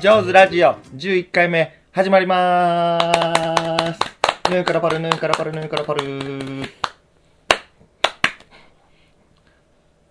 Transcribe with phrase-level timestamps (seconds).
[0.00, 4.00] 上手ラジオ11回目始まりまーす。
[4.50, 6.02] ヌーからパルヌーからパルヌーからパル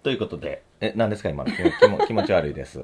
[0.04, 1.52] ということで、え、何ですか今の？
[1.52, 2.84] 気気も 気持ち悪いです。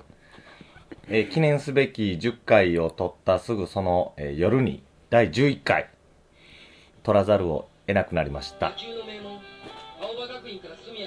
[1.07, 4.81] えー記念すべき10回を撮ったすぐその、えー夜に
[5.12, 5.90] 第11回
[7.03, 8.73] 撮らざるを得なくなりました。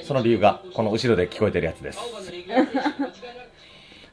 [0.02, 1.98] その理由がこの後ろで聞こえてるやつです。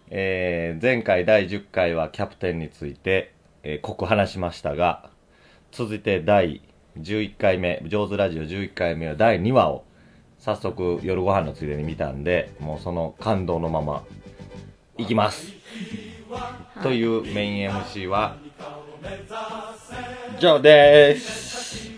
[0.09, 3.33] えー前回第10回はキャプテンについて、
[3.63, 5.09] えー濃く話しましたが、
[5.71, 6.61] 続いて第
[6.99, 9.83] 11回目、上手ラジオ11回目は第2話を
[10.39, 14.03] 早速夜ご飯のついでに見たんで、もうその感動のまま
[14.97, 15.51] いきます。
[16.83, 18.37] というメイン MC は、
[20.39, 21.89] ジョーです。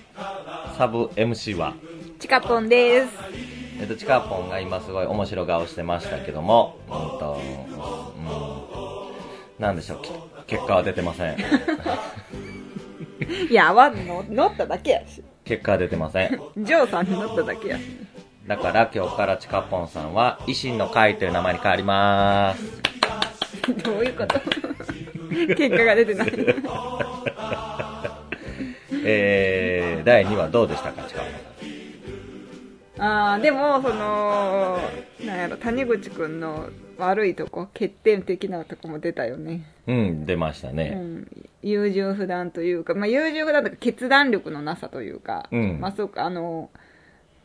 [0.77, 1.75] サブ MC は、
[2.19, 3.56] チカポンです。
[3.79, 7.41] えっと、チカポンが今すごい面白顔してましたけども、うんと、
[9.57, 10.09] うん、なんでしょう、き
[10.47, 11.37] 結果は出てません。
[13.49, 15.23] いや、泡の乗っただけやし。
[15.45, 16.29] 結果は出てません。
[16.57, 17.83] ジョーさんに乗っただけやし。
[18.47, 22.81] だから今日からチカポンさんは、維新の会という名前に変わります。
[23.83, 24.39] どういうこと？
[25.55, 26.33] 結果が出てない。
[29.09, 31.26] えー、第2話どうでしたか、チカポン
[32.99, 34.79] あー、でも、その、
[35.25, 39.65] なんやろ、谷口くんの悪いとこ、欠点的なとこも出たよね。
[39.87, 40.89] うん、出ましたうね。
[40.89, 41.27] ん。
[41.61, 46.69] 優柔不断というか、まあ、優柔不断とか、決断力のなさというか、うんまあ、そうか、あの、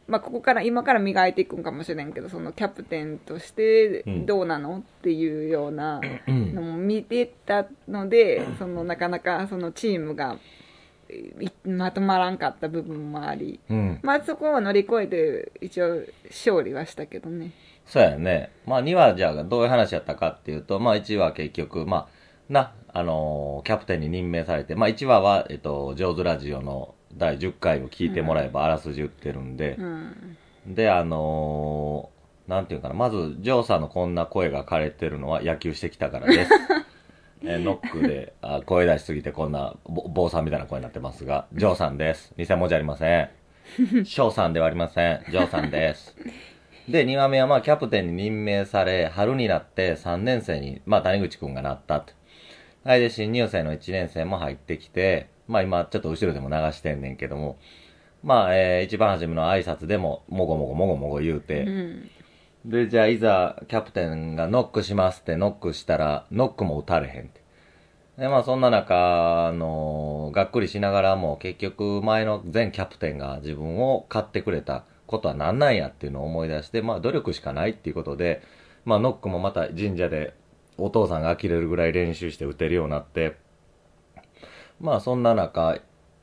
[0.09, 10.39] まあ、ここから、今から磨いていくんかもしれんけど、そのキャプテンとしてうんどうなのっていうようなうんのも見てたので、そのなかなかそのチームがい
[11.65, 14.01] まとまらんかった部分もあり、うん。
[14.03, 17.53] まあそこを乗り越えて一応勝利はしたけどね。
[17.87, 18.51] そうやね。
[18.67, 22.09] まあ2話じゃあどういう話やったかっていうと、まあ1話結局、まあ、
[22.49, 30.37] な、あのーキャプテンに任命されて、まあ1話は、えっと、上手ラジオの第10回を聞いてもらえばあらすじ言ってるんでう、ん。
[30.67, 36.51] で、あのーなんていうかな、まず、ジョーさんのこんな声が枯れてるのは野球してきたからです。
[37.45, 42.33] えーノックであ声出しすぎてこんな坊さんみたいな声になってますが、ジョーさんです。
[42.37, 43.31] 偽文字ありません。
[44.05, 45.25] 翔さんではありません。
[45.31, 46.17] ジョーさんです。
[46.89, 52.13] で、2話目はまあキャプテンに任命され、春になって3年生に、まあ谷口くんがなったと。
[52.85, 57.59] はい、で、新入生の1年生も入ってきて、まあ今ちょっと後ろでも流してんねんけども、
[58.23, 62.11] まあ、えー一番初めの挨拶でも、もごもごもごもご言うて、うん。
[62.65, 67.43] で、じゃあいざキャプテンがノックしますってノックしたら、ノックも打たれへんって。
[68.19, 78.43] で、まあそんな中、あのがっくりしながらも結局前の前キャプテンが自分を買ってくれたことは何なんやっていうのを思い出して、まあ努力しかないっていうことで、
[78.85, 80.35] まあノックもまた神社で
[80.79, 83.39] お父さんが呆れるぐらい練習して打てるようになって、
[84.81, 85.81] まあそんな中、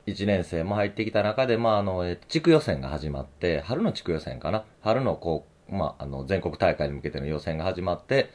[0.07, 8.29] 1年生も入ってきた中で、まああの、地区予選が始まって、春の地区予選かな春のこう、まああの、全国大会に向けての予選が始まって、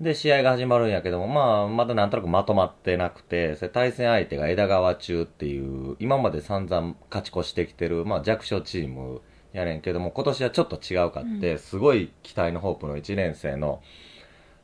[0.00, 9.20] で、試合が始まるんやけども、まあ、まだなんとなくまとまってなくて、対戦相手が枝川中っていう、今まで散々勝ち越してきてる、まあ弱小チーム
[9.52, 13.82] やねんけども、今年はちょっと違うかって、すごい期待のホープの1年生の、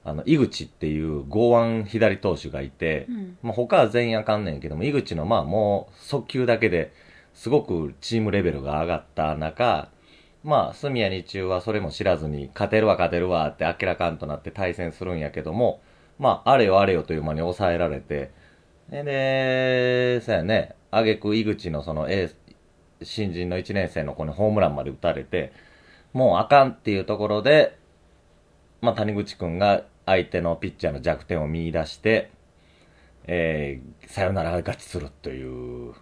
[0.05, 3.39] あの、井口っていう剛腕左投手がいて、うん。
[3.43, 6.93] まあ、他は全員あかんねんけども、井口のまあもう速球だけで
[7.35, 9.89] すごくチームレベルが上がった中、
[10.47, 15.81] まあ、住谷日中はそれも知らずに、勝てるわ勝てるわって明らかんとなって対戦するんやけども、
[16.21, 18.31] まあ、あれよあれよという間に抑えられて、
[18.89, 22.37] で、でそうやね、挙句井口のそのエース、
[23.03, 25.53] 新人の1年生の子にホームランまで打たれて、
[26.13, 27.77] もうあかんっていうところで、
[28.81, 32.31] まあ、谷口くんが相手のピッチャーの弱点を見出して、
[33.27, 35.93] えー、さよなら勝ちするという、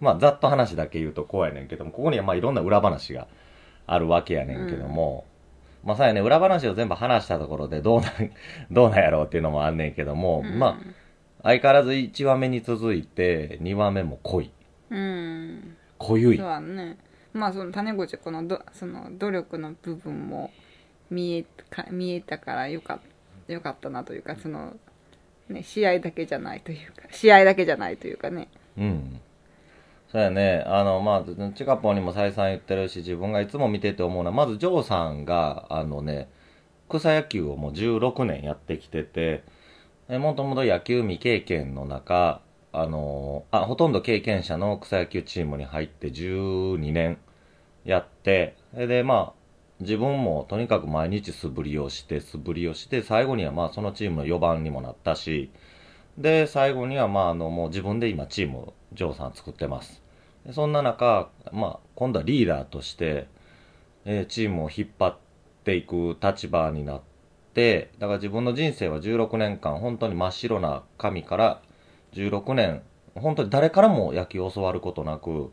[0.00, 3.28] まあ、ざっと話だけ言うと怖いねんけども、ここにはまあいろんな裏話が
[3.86, 5.24] あるわけやねんけども、
[5.84, 8.12] まあさやね、裏話を全部話したところでどうなん、
[8.70, 14.50] どうなんやろうっていうのもあんねんけども、うんまあ、相変わらず1話目に続いて、2話目も濃い。
[14.90, 15.76] うん。
[15.98, 16.46] 濃ゆいそう。
[16.46, 16.98] だね。
[17.32, 20.50] まあその谷口このど、その努力の部分も
[21.10, 23.00] 見えか、見えたからよかっ
[23.46, 24.76] た、よかったなというか、その、
[25.48, 28.48] ね、試合だけじゃないというか、試合だけじゃないというかね。
[28.76, 29.20] うん。
[30.10, 30.64] そうやね。
[30.66, 36.28] あの、まあ、チカポンにも再三言ってるし、自分がいつも見てて思うのは、まずジョーさんが、あのね、
[36.88, 39.44] 草野球をもう16年やってきてて、
[40.08, 42.42] もともと野球未経験の中、
[42.72, 47.18] あのあ、ほとんど経験者の草野球チームに入って12年
[47.84, 49.40] やって、で、まあ、
[49.80, 55.50] 自分もとにかく毎日素振りをして、素振りをして、最後にはまあそのチームの4番にもなったし、
[56.18, 60.02] で、最後には、まあ、あの、もう自分で今チーム、ジョーさん作ってます。
[60.52, 63.28] そんな中、まあ、今度はリーダーとして、
[64.04, 65.16] えーチームを引っ張っ
[65.64, 67.00] ていく立場になっ
[67.54, 71.62] て、だから自分の人生は16年間、本当に真っ白な紙から、
[72.14, 72.82] 16年、
[73.14, 75.52] 本当に誰からも野球を教わることなく、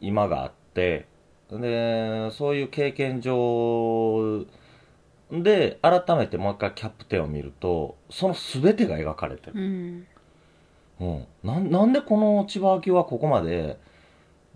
[0.00, 1.06] 今があって、
[1.50, 4.44] で、そういう経験上
[5.30, 9.52] で、改めてもう一回キャプテンを見ると、その全てが描かれてる。
[9.54, 10.06] うん
[11.00, 13.78] うん、なんなんでこの千葉明はここまで、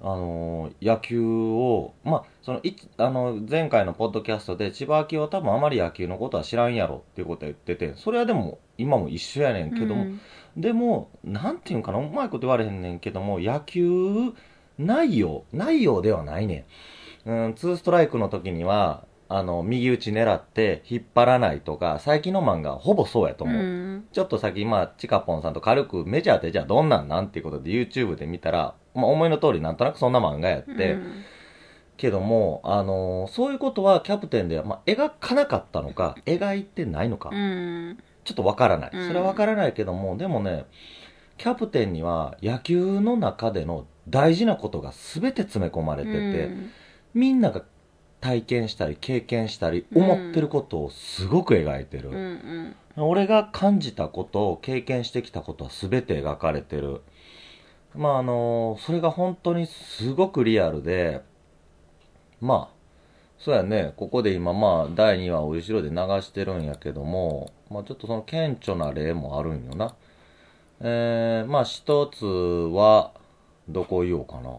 [0.00, 10.20] あのー野球を、まあ、そのいあの前回のポッドキャストで千葉明は多分あまり野球のことは知らんやろっていうことを言っててそれはでも今も一緒やねんけども、うん。
[10.56, 13.82] でもなんていうんかなうまいこと言われへんねんけども野球
[14.78, 16.66] 内容内容ではないね
[17.24, 19.04] ん、うん、ツーストライクの時には
[19.36, 24.04] あの右打ち狙って引っ張らないとか最近の漫画はほぼそうやと思う、うん。
[24.12, 31.24] ちょっと先、まあ、チカポンさんと軽くメジャーってじゃあどんなんなんっていうことで YouTube で見たら、まあ、思いの通りなんとなくそんな漫画やって、うん。
[31.96, 37.98] けども、あのーそういうことはキャプテンでは、まあ、描かなかったのか、描いてないのか、うん。
[38.22, 38.90] ちょっとわからない。
[38.92, 39.08] うん。
[39.08, 40.66] それはわからないけども、でもね、
[41.38, 46.70] キャプテンには野球の中での大事なことが全て詰め込まれてて、うん。
[47.14, 47.62] みんなが
[48.24, 52.08] 体験したり経験したり思ってることをすごく描いてる。
[52.08, 52.16] うん。
[52.16, 57.02] うん俺が感じたこと経験してきたことは全て描かれてる。
[57.94, 61.22] まああのそれが本当にすごくリアルで
[62.40, 62.74] まあ
[63.38, 63.92] そうやね。
[63.96, 69.94] ここで今まあ第2話を後ろで流してるんやけどもまあちょっとその顕著な例もあるんよな。
[70.80, 73.10] えー、まあ一つは
[73.68, 74.56] どこ言おうかな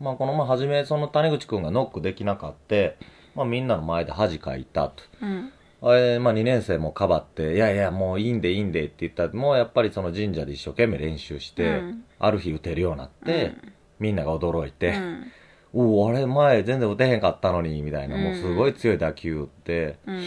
[0.00, 2.96] まあこのまあ初めその谷口くんがノックできなかって
[3.34, 5.02] まあみんなの前で恥かいたと。
[5.22, 5.52] うん。
[5.82, 9.28] あれ、まあ2年生もかばって、いやいや、もういいんでいいんでって言った。
[9.28, 12.04] ら、もうやっぱりその神社で一生懸命練習して、うん。
[12.18, 13.54] ある日打てるようになって、
[13.98, 15.32] みんなが驚いて、うん。
[15.72, 18.24] おお、あれ前全然打てへんかったのに、みたいな、うん。
[18.24, 20.22] もうすごい強い打球打って、うん。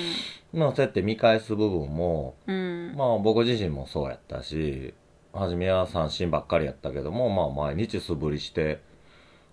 [0.53, 2.95] まあそうやって見返す部分も、うん。
[2.97, 4.95] まあ僕自身もそうやったし、
[5.33, 8.81] 初めは三振ばっかりやったけども、まあ毎日素振りして、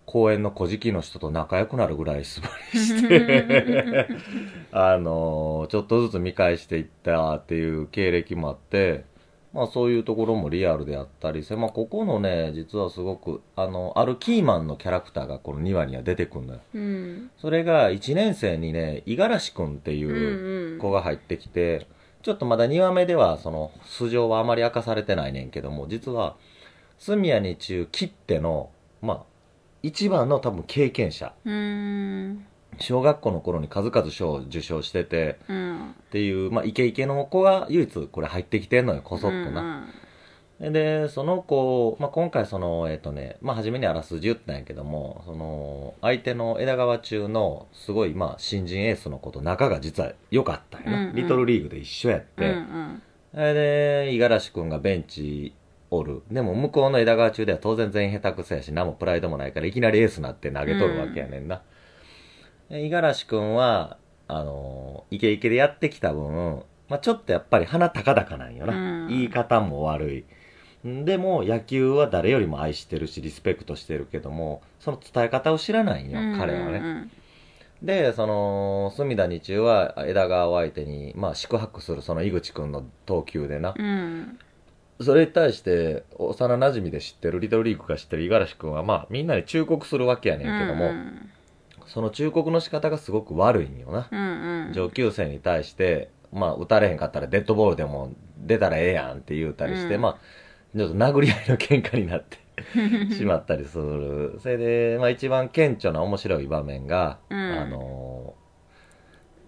[0.07, 4.09] 公園の小敷の人と仲良くなるぐらい素振りして、
[4.73, 9.05] あのちょっとずつ見返していったっていう経歴もあって、
[9.53, 16.61] まあそういうところもリアルであったりして、まあここのね、実はすごく、あの、あるキーマンのキャラクターがこの2話には出てくるのよ。
[16.75, 17.31] うん。
[17.39, 20.79] それが1年生にね、五十嵐くんっていうんううん。
[20.79, 21.87] 子が入ってきて、
[22.23, 26.37] ちょっとまだ2話目ではその素性はあまり明かされてないねんけども、実は、
[26.99, 28.71] 住谷に中切っての、
[29.01, 29.23] まあ、
[29.83, 31.33] 一番の多分経験者。
[31.45, 32.47] うん
[32.79, 39.87] 小学校の頃に数々賞を受賞してて、うんっていう、まあ、イケイケの子が唯一これ入ってきてんのよ、こそっとな。
[40.61, 50.97] で、その子、まあ、今回その、えっ、とね、まあ、初めにあらすじ言ったんやけども、その、相手の枝川中の、すごい、まあ、新人エースの子と仲が実は良かったんやな。
[50.99, 53.01] うんうんリトルリーグで一緒やっうんう
[53.35, 53.41] て。
[53.41, 55.55] んで、五十嵐くんがベンチ
[55.91, 56.23] おる。
[56.31, 61.63] でも、向こうの枝川中では当然全員下手くそやし、何もプライドもないから、いきなりエースなって投げとるわけやねんな。
[62.69, 63.97] で五十嵐くんは、
[64.29, 68.75] あの、イケイケでやってきた分、まあ、ちょっとやっぱり鼻高々なんよな。
[68.75, 70.25] うん言い方も悪い。
[70.85, 77.11] でも、野球は誰よりも愛してるし、リスペクトしてるけども、その伝え方を知らないんよ、彼はね。
[77.83, 83.75] で、その、隅田日中は枝川を相手に、まあ、宿泊するその井口くんの投球でな。
[83.77, 84.39] うん
[85.03, 91.31] それに対して、幼馴染で知ってる、リトルリーグが知ってる五十嵐くんは、まあ、みんなに忠告するわけやねんけども、うん
[91.87, 94.09] その忠告の仕方がすごく悪いんよな。
[94.11, 100.19] うんうん上級生に対して、まあ、打たれへんかったらデッドボールでも出たらええやんって言うたりして、うんまあ、
[100.77, 102.39] ちょっと殴り合いの喧嘩になって
[103.13, 104.39] しまったりする。
[104.41, 108.35] それで、まあ一番顕著な面白い場面が、うんあの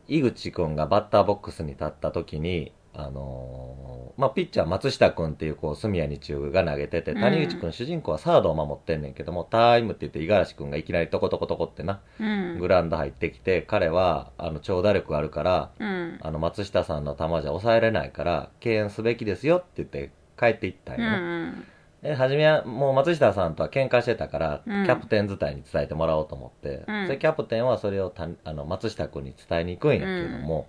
[0.09, 7.21] ー、井口くんがバッターボックスに立った時に、あのーまあピッチャー松下くんっていうこう、住谷中が投げてて、うん。
[7.21, 12.59] 谷口くん主人公はサードを守ってんねんけども、タイムって言って五十嵐くんがいきなりトコトコトコってな、うん。
[12.59, 16.19] グラウンド入ってきて、彼は、あの、長打力があるから、うん。
[16.21, 21.17] あの、松下さんの球じゃ抑えれないから、敬遠すべきですよって言って帰っていったんうよね。
[21.17, 21.67] ん。
[22.03, 24.85] で、初めはもう松下さんとは喧嘩してたから、うん。
[24.85, 27.07] キャプテン伝いに伝えてもらおうと思って、うん。
[27.07, 30.67] それキャプテンはそれをたあの松下君に伝えに行くんやけども、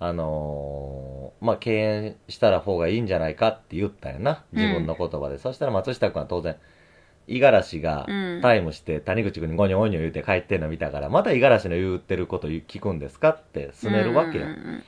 [0.00, 5.38] あのーまあ、敬遠したら方がいいんじゃないかって言ったんやな、自分の言葉で。
[5.38, 6.56] そしたら松下君は当然、
[7.28, 8.40] 五十嵐がうん。
[8.42, 14.46] タイムして谷口君にゴニョゴニョ言うて帰ってんの見たから、また五十嵐の言ってること聞くんですかってすねるわけよ。
[14.46, 14.82] うん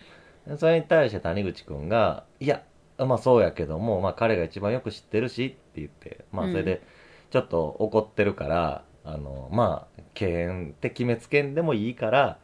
[0.59, 2.63] それに対して谷口くんが、いや、
[2.99, 6.83] まあそうやけども、まあ彼が一番よく知ってるしって言って、まあそれで、
[7.31, 12.39] ちょっと怒ってるから、あの、まあ、敬遠って決めつけんでもいいから、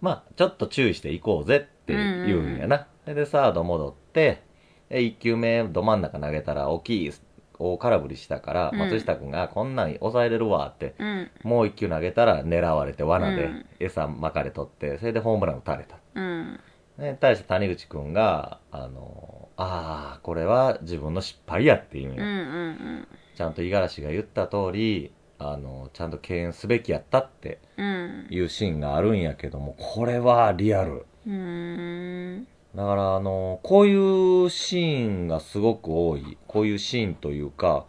[0.00, 2.86] まあちょっと注意していこうぜって言うんやな。
[3.06, 4.42] でで、サード戻って、
[4.88, 7.12] で1球目ど真ん中投げたら大きい、
[7.58, 15.96] 大空振りしたから、うん松下君がこんなん抑えれるわって、うんもう1球投げたら狙われて罠でうん餌巻かれとって、それでホームラン打たれた。
[16.14, 16.60] うん
[16.98, 22.26] で対して谷口くんが、あの、ああ、これは自分の失敗やっていうんうんうや。
[23.00, 31.06] んちゃんと五十嵐が言った通り、あの、ちゃんと敬遠すべきやったってうんいうシーンがあるんやけども、これはリアル。
[31.26, 36.38] うんだから、あの、こういうシーンがすごく多い。
[36.46, 37.84] こういうシーンというか、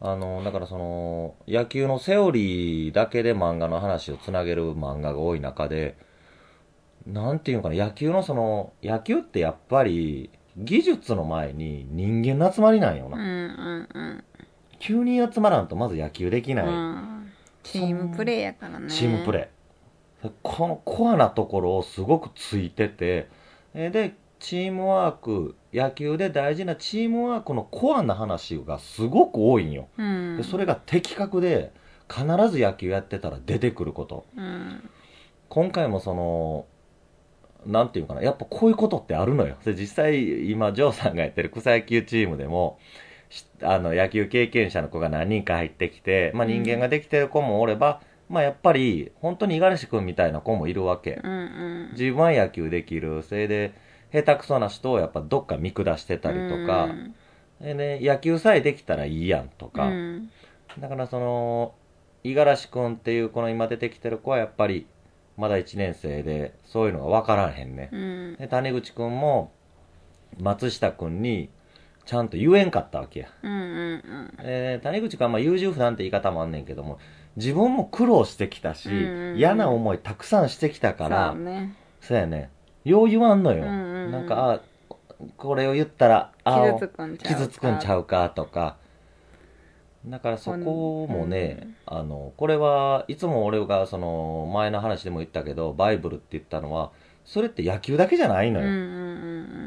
[0.00, 5.96] あの、だからその、野球のセオリーだけで漫画の話をつなげる漫画が多い中で、
[7.06, 13.22] なんていうのかな、野球のその、野球ってやっぱり、技術の前に人間の集まりなんようんうな。
[13.24, 14.24] んうん
[14.80, 16.66] 9人集まらんとまず野球できない。
[16.66, 17.32] うん
[17.62, 19.57] チームプレーやからねチームプレー。
[20.42, 23.28] このコアなところをすごくついてて、
[23.74, 29.88] えーで、チームワーク、野球で大事なチームワークのコアな話がすごく多いんよ。
[29.96, 31.72] うんでそれが的確で、
[32.08, 34.26] 必ず野球やってたら出てくること。
[34.36, 34.88] うん
[35.48, 36.66] 今回もその、
[37.66, 39.56] なんていうかな、やっぱこういうことってあるのよ。
[39.64, 42.78] で実際、今、ジョーさんがやってる草野球チームでも、
[43.30, 51.20] しあの、野球経験者の子が何人か入ってきて、まあ人間ができてる子もおれば、まあやっぱり、本当に五十嵐君みたいな子もいるわけ。
[51.22, 53.22] うんうん自分は野球できる。
[53.22, 53.72] それで、
[54.12, 57.14] 下手くそな人をやっぱどっか見下してたりとか、うん
[57.60, 60.30] でね、野球さえできたらいいやんとか、うん
[60.78, 61.74] だからその、
[62.22, 64.86] 五十嵐君っていうこの今出てきてる子はやっぱり、
[65.36, 67.88] まだ1年生で、そういうのが分からへんね。
[67.92, 69.52] うんで、谷口君も、
[70.38, 71.48] 松下君に、
[72.04, 73.28] ちゃんと言えんかったわけや。
[73.42, 73.54] うんう
[73.96, 76.98] んえー谷口君はまあ優柔不断って言い方もあんねんけども、
[77.38, 82.50] 自分も苦労してきたし、うんうんうん嫌な思いたくさんしてきたうんから、そうねそうやね。
[82.84, 83.62] よう言わんのよ。
[83.62, 84.60] うんうんうんなんか、あ、
[85.36, 88.76] これを言ったら、あ傷つくんちゃうか傷つくんちゃうかとか。
[90.06, 96.90] だからそこもね、あの、これはいつも俺がその前の話でも言ったけど、バイブルって言ったのは、
[97.24, 98.66] それって野球だけじゃないのよ。
[98.66, 98.84] うんうんう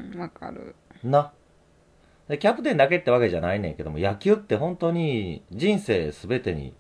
[0.10, 1.32] んうんわかるな。
[2.28, 6.74] でキャプテンだけってわけじゃないねんけども、野球って本当に人生すべてに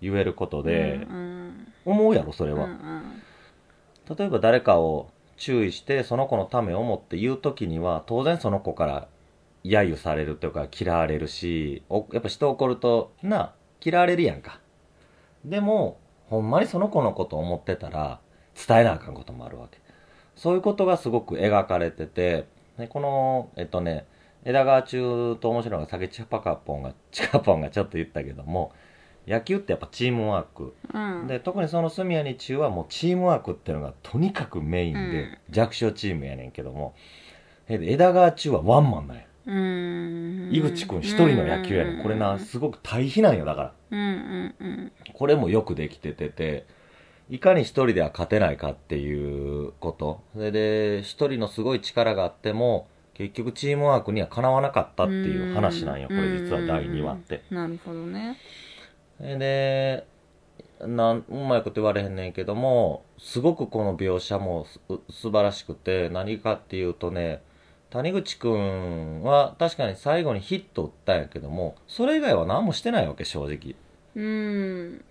[0.00, 2.66] 言えることでう、ん思うやろ、それうんうは。
[2.68, 3.22] ん。
[4.16, 9.08] 例えば誰かを注意してその子のためを思って言う時には当然その子から
[9.64, 13.52] 揶揄されるというか嫌われるしおやっぱ人怒るとな
[13.84, 14.60] 嫌われるやんか。
[15.44, 18.20] でもほんまにその子のことを思ってたら
[18.66, 19.78] 伝えなあかんこともあるわけ。
[20.36, 22.46] そういうことがすごく描かれてて
[22.78, 24.06] でこのえっとね
[24.44, 28.72] 枝川中と面白いのがさっきチパカポンがチカポンがちょっと言ったけども
[29.28, 30.74] 野球ってやっぱチームワーク。
[30.92, 31.26] うん。
[31.26, 35.38] で特にその住谷日中はもうチームワークっていうのがとにかくメインで、うん。
[35.50, 36.94] 弱小チームやねんけども。
[37.68, 40.50] 枝川中はワンマンなんや、うん。
[40.52, 42.02] 井口君一人の野球やねん。
[42.02, 43.72] これなすごく対比なんよだから。
[43.90, 44.92] うんうんうん。
[45.12, 46.66] これもよくできててて
[47.28, 50.22] いかに一人では勝てないかっていうこと。
[50.34, 57.42] それで一人のすごい力があっても結局チームワークにはかなわなかったっていう話なんよこれ実は第2話って。
[57.50, 58.38] なるほどね
[59.20, 60.06] で、
[60.80, 64.66] なん、うまいこと言われへんねんけども、すごくこの描写も
[65.10, 67.42] 素晴らしくて、何かっていうとね、
[67.90, 73.74] 谷口くんは確かに最後にヒット打ったんやけども、それ以外は何もしてないわけ、正直。
[74.14, 75.04] うん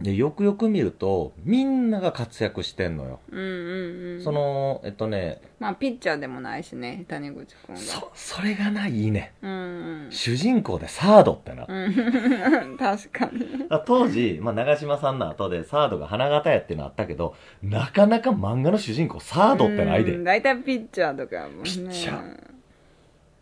[0.00, 3.18] で、よくよく見ると、みんなが活躍してんのよ。
[3.32, 9.32] うんうんうんその、えっとね、まあピッチャーでもないしね谷口君がそ、それがないいね。
[9.42, 11.66] うんうん主人公でサードってな。
[11.68, 20.14] うん 確かにあ当時、まあ、長嶋さんの後でサードが花形やっていうのあったけど、なかなか漫画の主人公サードってないで。
[20.14, 22.48] うん大体ピッチャーとかもねピッチャー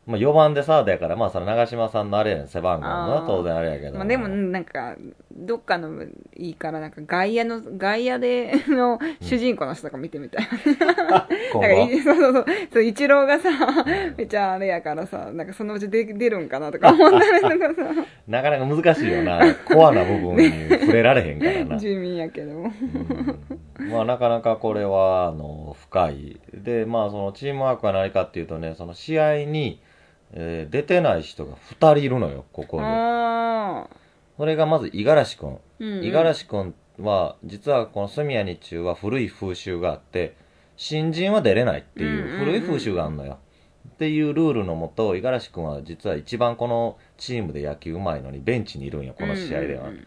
[0.07, 3.99] まあ、4番でサードやから、まあ、その長嶋さんのあれやねん背番号の当然あれやけど。
[3.99, 4.95] まあ、でもなんか
[5.37, 6.02] どっかの
[6.37, 10.47] いいからなんか外野の外野での主人公の人とか見てみたい、
[10.81, 12.47] なんかい そうそうそう。
[12.73, 13.50] そうイチローがさ
[14.16, 18.07] めっちゃあれやからさなんかそのうち出出るんかなとか思ったりとかさ。
[18.26, 19.40] なかなか難しいよな。
[19.55, 20.50] コアな部分に
[20.81, 21.78] 触れられへんからな。
[21.78, 22.73] 住民やけども。
[23.78, 23.90] うん。
[23.90, 26.40] まあ、なかなかこれは、あの、深い。
[26.52, 29.81] で、まあ、そのチームワークは何かっていうとね、その試合に、
[30.33, 32.83] えー出てない人が2人いるのよ、ここに。
[34.37, 35.59] それがまず、五十嵐くん。
[35.78, 36.02] うんうん。
[36.02, 40.37] 五十嵐くんは、実はこの住谷日中は古い風習があって、
[40.76, 43.38] 新人は出れないっていう古い風習があるのよ。
[43.88, 50.07] っていうルールのもと五十嵐君は実は一番このチームで野球うまいのにベンチにいるんよこの試合では、うん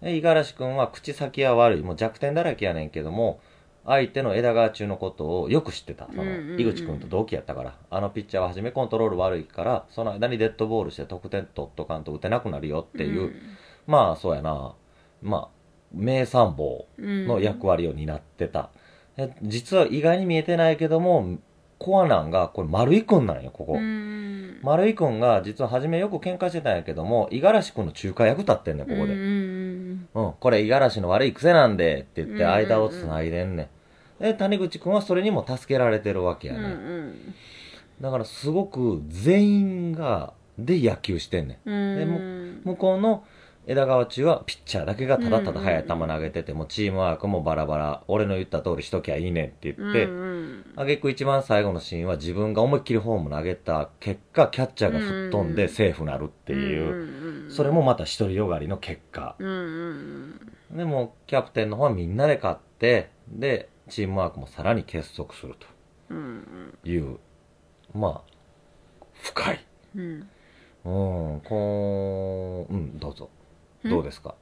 [0.00, 3.40] で五十嵐君は口先は悪いもう弱点だらけやねんけども
[3.84, 6.08] 相手の枝川中のことをよく知ってた。
[6.08, 7.74] その井口君と同期やったから。
[7.88, 13.32] あのピッチャーは初めコントロール悪いからその間にデッドボールして得点取っとかんと打てなくなるよっていう、
[13.88, 14.74] まあそうやな。
[15.20, 15.58] まあ
[15.92, 18.70] 名参謀の役割を担ってた、
[19.16, 21.38] え実は意外に見えてないけども
[21.78, 24.60] コアなんがこれ丸井君なんよここ、うん。
[24.62, 32.50] 丸井君が実は初めよく喧嘩してたんやけども五十嵐君の仲介役立ってんねんここで、うんうんうん、これ五十嵐の悪い癖なんでって言ってうんうんうん。
[32.50, 33.70] 間をつないでんね
[34.20, 34.22] ん。
[34.22, 37.14] で、谷口くんはそれにも助けられてるわけうんうやね、ん。
[38.00, 41.70] だからすごく全員が、で野球してんねん。
[41.70, 41.98] うん。
[41.98, 43.24] でも向こうの
[43.68, 59.36] 枝川中はピッチャーだけがただただ速い球投げてても、チームワークもバラバラ、俺の言った通りしときゃいいねんって言って、うんあげく一番最後のシーンは自分が思いっきりホーム投げた結果、キャッチャーが吹っ飛んでセーフなるっていう、うんそれもまた独りよがりの結果。
[59.38, 59.44] で
[60.84, 65.54] も、キャプテンの方はみんなで勝って、で、チームワークもさらに結束する
[66.10, 67.18] うんという、
[67.94, 69.66] まあ、深い。
[69.96, 70.28] うん。
[70.84, 70.90] う
[71.36, 73.28] ん、こう、うん、どうぞ。
[73.84, 74.34] どうですか？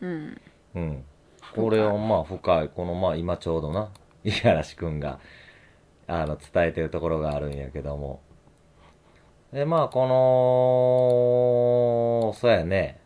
[0.00, 0.40] うん
[0.74, 1.04] うん。
[1.54, 2.68] これはまあ深い。
[2.68, 3.90] このまあ今ちょうどな、
[4.24, 5.18] 五十嵐くんが、
[6.06, 8.20] あの、伝えてるところがあるんやけども。
[9.52, 10.06] で、まあこ
[12.28, 13.00] の、そうやね。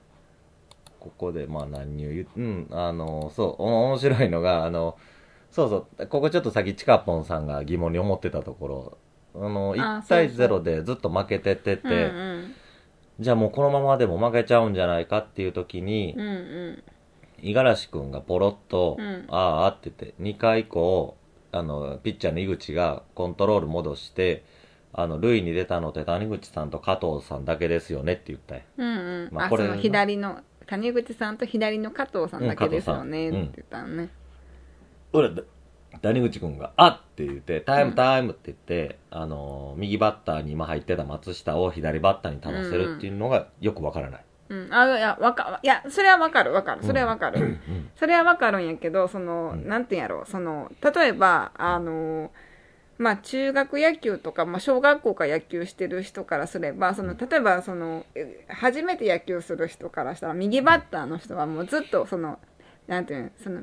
[0.98, 4.96] ここでまあ何を言う、うん、あの、そう、お面白いのが、あの、
[5.50, 8.98] そうそう、ここちょっとさっきちかぽんさんが疑問に思ってたところ、
[9.34, 12.54] あの、あ1対そうそう0でずっと負けてってて、うん
[13.22, 16.30] じゃあもうこのままでも負けちゃうんじゃないかっていう時に、うんう
[16.78, 16.82] ん。
[17.42, 19.26] 五十嵐君がポロッと、うん。
[19.28, 21.16] ああって言って、2回以降、
[21.50, 24.44] あの、ピッチャーの井口がコントロール戻して、
[24.92, 28.64] あの、塁に出たのって谷口さんと加藤さんだけですよねって言ったんや。
[28.76, 29.28] うんうん。
[29.32, 34.10] まあこれあその左の谷口さんと左の加藤さんだけですよねうんって言ったのね。
[35.12, 35.42] 俺、だ
[36.00, 36.96] 谷口君が、あっ！
[36.96, 44.24] って言って、タイムタイムって言って、あの、右バッターに今入ってた松下を左バッターに立たせるっていうのがよくわからない。
[44.48, 46.84] うん、あいやわかいやそれはわかるわかる。
[46.84, 47.90] それはわかる、うん。
[47.96, 49.66] それはわかるんやけどその、うん。
[49.66, 52.30] なんていうんやろその例えばあの
[52.98, 62.38] まあ中学野球とか、まあ、小学校から野球してる人からすればその例えばそのえ初めて野球する人からしたら右バッターの人はもうずっとその
[62.88, 63.62] なんていうのその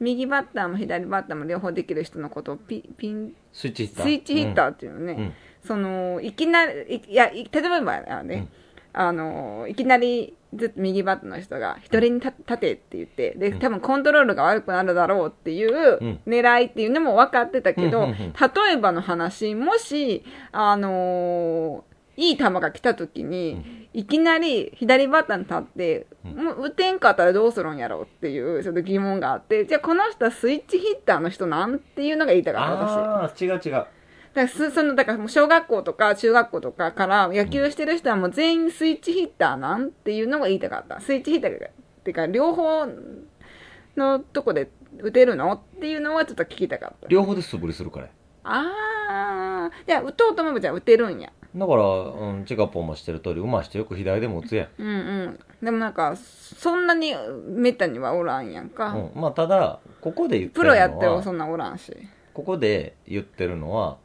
[0.00, 4.04] 右バッターも左バッターも両方できる人のことをピピンスイッチヒッター。
[4.04, 5.32] スイッチヒッターっていうのね、うん。
[5.62, 8.48] そのいきなりいいやい例えばね、
[8.92, 16.20] あのいきなりずっと右バッターの人が一人に立立てって言ってで多分コントロールが悪くなるだろうっていううん。
[16.26, 18.16] 狙いっていうのも分かってたけど、うんうんうん。
[18.16, 21.84] 例えばの話もしあの
[22.16, 33.48] いい球が来た時に、いきなり左バッターに立って、うんもう打てんかったらどうするんやろうっていうちょっと疑問があってじゃあこの人はスイッチヒッターの人なんていうのが言いたかった私。
[33.48, 33.72] ああ、違う違う。
[33.72, 33.88] だか
[34.34, 41.70] らすそのだからもう小学校とか中学校とかから野球してる人はもう全員スイッチヒッターなんていうのが言いたかったスイッチヒッターがっ
[42.04, 42.86] ていうか両方
[43.96, 48.08] のとこで打てるのっていうのはちょっと聞きたかった両方で素振りするから。
[48.42, 54.68] ああじゃあ打とうと思えばじゃあ打てるんやだから、うん、チカポンもしてる通り、上手い人よく左でも打つやん。
[54.78, 54.92] うんう
[55.28, 55.40] ん。
[55.62, 57.12] でもなんかそんなに
[57.46, 61.94] めったにはおらんやんか、うん、まあただここで言ってプるのはロやってもそんなおらんし。
[62.32, 63.98] ここで言ってるのは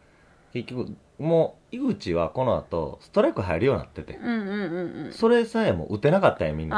[0.54, 4.16] 結局もう井口はこの後ストライク入るようになってて。
[4.16, 5.14] うんうんうんうん。
[5.14, 6.76] それさえも打てなかったんやみんな。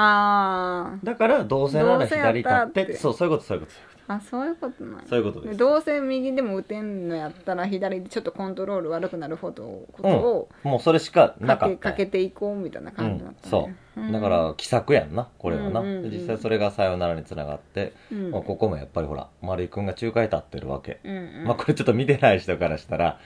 [0.93, 2.93] あだからどうせなら左立って。
[2.97, 5.03] そうそういうことそういうことああそういうことなんや。
[5.07, 5.57] そういうことです。
[5.57, 14.11] どうせ右でも打てんのやったら左でちょっとコントロール悪くなるほどことをもうそれしかなかったかけていこうみたいな感じだった、うん、そう。
[14.11, 16.09] だから奇策やんなこれはな、うんうんうん。
[16.09, 18.31] で実際それがさよならにつながって、うん。
[18.31, 21.45] まあここもやっぱりほら丸井君が仲介立ってるわけ、うんうん。
[21.45, 23.19] まあこれちょっと見てない人からしたら、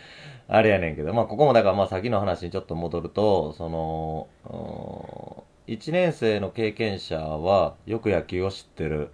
[0.47, 9.11] あれやねんけど、まあここもだからまあ先の話にちょっと戻ると、その、1年生の経験者はよく野球を知ってる。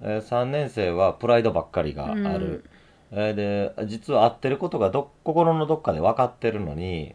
[0.00, 2.64] え3年生はプライドばっかりがある。
[3.12, 7.14] えーで、実は合ってることがど心のどっかで分かってるのに、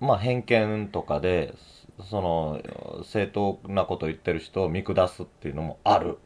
[0.00, 1.54] まあ偏見とかで、
[2.10, 2.60] その、
[3.04, 6.18] 正当なこと言ってる人を見下すっていうのもある。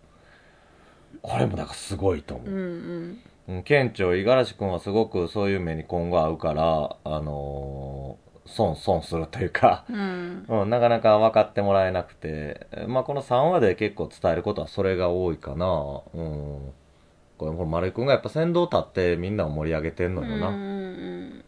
[1.23, 15.67] これもだからすごいと思ううんうんうん県庁五十嵐君はすごくそういう目に今後合うから、あのー損損するというか、うんうん、なかなか分かってもらえなくて、えまあ、この3話で結構伝えることはそれが多いかな。
[16.15, 16.73] うん。
[17.39, 20.49] これ、これ丸井君がやっぱ先導立ってみんなを盛り上げてんのよな。
[20.49, 21.45] うん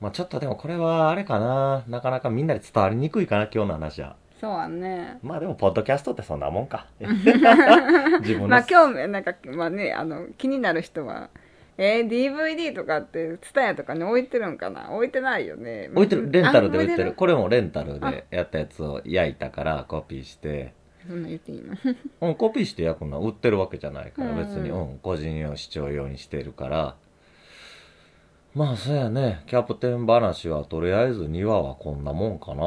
[0.00, 1.82] まあちょっとでもこれはあれかな。
[1.88, 4.16] なかなかみんなに伝わりにくいかな、今日の話は。
[4.40, 6.86] そうはねまあでも、ポッドキャストってそんなもんか。
[7.00, 8.48] 自分の。
[8.48, 11.30] まあ興味なんかまあねあの気になる人は
[11.78, 14.90] えー、DVD とかって TSUTAYA とかに置いてるんかな？
[14.92, 17.12] 置いてないよね置いてる、レンタルで売ってる。
[17.12, 20.72] これもレンタルでやったやつを焼いたからコピーして。
[21.06, 21.74] そんな言っていいの？
[22.28, 26.96] うん、コピーして焼くのは売ってるわけじゃないから、うん別に、うん、個人用、視聴用にしてるから。
[28.54, 29.42] まあ、そうやね。
[29.46, 32.62] キャプテン話は、とりあえず2話はこんなもんかな。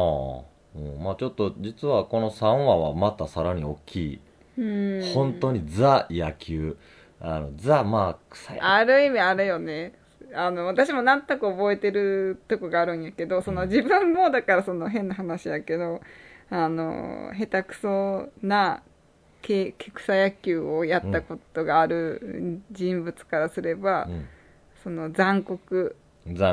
[0.76, 4.20] うん、まあちょっと、実はこの3話はまたさらに大きい。
[4.58, 6.78] うん本当にザ野球。
[7.22, 9.94] あの、ザ、まあ、草野ある意味あれよね。
[10.34, 16.02] あの私もなんとなく覚えてるとこがあるんやけどその自分もだからその変な話やけど
[16.52, 18.84] あの下手くそな
[19.42, 24.08] け草野球をやったことがある人物からすれば、
[24.84, 25.96] その残酷。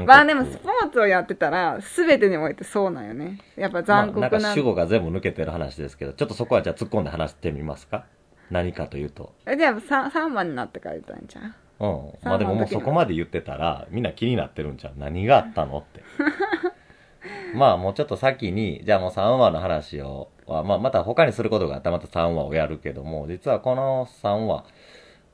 [0.06, 3.40] まあでもスポーツをやってたら全てにおいてそうなんよね。
[3.56, 8.06] やっぱ残酷まあ、なんな,、か主語が全部抜けてる話ですけど、ちょっとそこはじゃあ突っ込んで話してみますか？
[8.50, 9.34] 何かというと。
[9.46, 12.12] えじゃあ 3, 3番になってから言ったんじゃんうん。
[12.22, 14.98] まあでももうそこまで言ってたら、みんな気になってるんじゃん。
[14.98, 16.02] 何があったのって。
[17.54, 24.64] まあもうちょっと先に、じゃあもう3話の話を、はまあまた他にすることがあったらまた3話をやるけども、実はこの3話、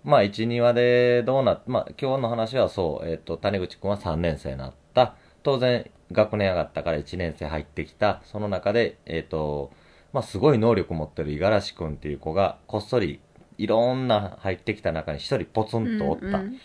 [0.05, 5.15] まあ1、2話でどうなっ、まあ今日の話はそう、えっ、と、谷口くんは3年生になった。
[5.43, 8.21] 当然、学年上がったから1年生入ってきた。
[8.25, 9.71] その中で、えっ、と、
[10.13, 13.21] まあすごい能力持ってる五十嵐くんっていう子が、こっそり
[13.59, 16.27] いろんな入ってきた中に一人ポツンとおった。
[16.27, 16.57] うんうん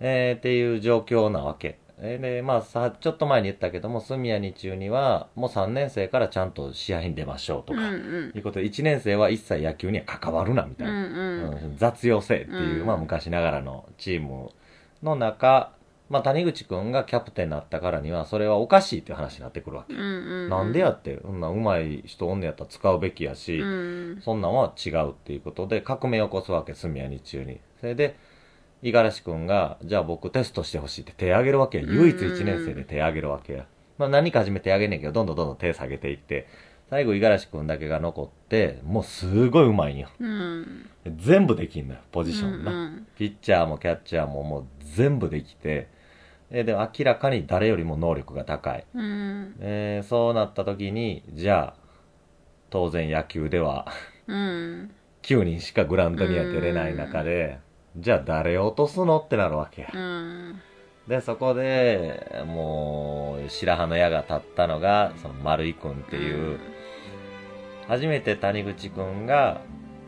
[0.00, 1.78] えーっていう状況なわけ。
[2.00, 10.92] えーで、まあさ、ちょっと前に言ったけども、住谷日中には、もう3年生からちゃんと試合に出ましょうとか、うんうんいうことで、1年生は一切野球には関わるな、みたいな。
[10.92, 14.50] うんうんうん雑用せえっていう、うんまあ昔ながらのチーム
[15.02, 15.72] の中、
[16.08, 19.94] まあ谷口くんがキャプテンになったからには、それはおかしいっていう話になってくるわけ。
[19.94, 27.60] うんうんなんでやって、そんな上手い人おんねやったら使うべきやし、うんそんなんは違うっていうことで革命を起こすわけ、住谷日中に。
[27.80, 28.16] それで、
[28.82, 31.84] 五十嵐くんが、じゃあ僕テストしてほしいって手挙げるわけや。
[31.84, 33.66] 唯一1年生で手挙げるわけや。
[33.98, 36.46] まあ何か始め手挙げんねんけど、どんどんどんどん手下げていって、
[36.88, 40.08] 最後五十嵐くんだけが残って、もうすごい上手いんよ。
[40.20, 42.72] うん全部できんのよ、ポジションな。
[42.72, 45.88] うんピッチャーもキャッチャーももう全部できて、
[46.50, 48.84] えでも明らかに誰よりも能力が高い。
[48.94, 49.54] うん。
[49.60, 51.80] えーそうなった時に、じゃあ、
[52.70, 53.86] 当然野球では、
[54.26, 54.90] うん。
[55.22, 57.58] 9人しかグラウンドには出れない中で、
[57.96, 59.88] じゃあ誰を落とすのってなるわけや。
[59.92, 60.60] うん。
[61.06, 66.58] で、そこで、もう、白羽の矢が立ったのが、その丸井くんっていう、
[67.88, 69.60] 初めて谷口くんが、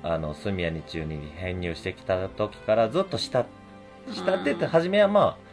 [0.03, 3.47] あの、住谷日中に編入してきた時からずっと下、
[4.13, 5.50] 下ってって、初めはまあ、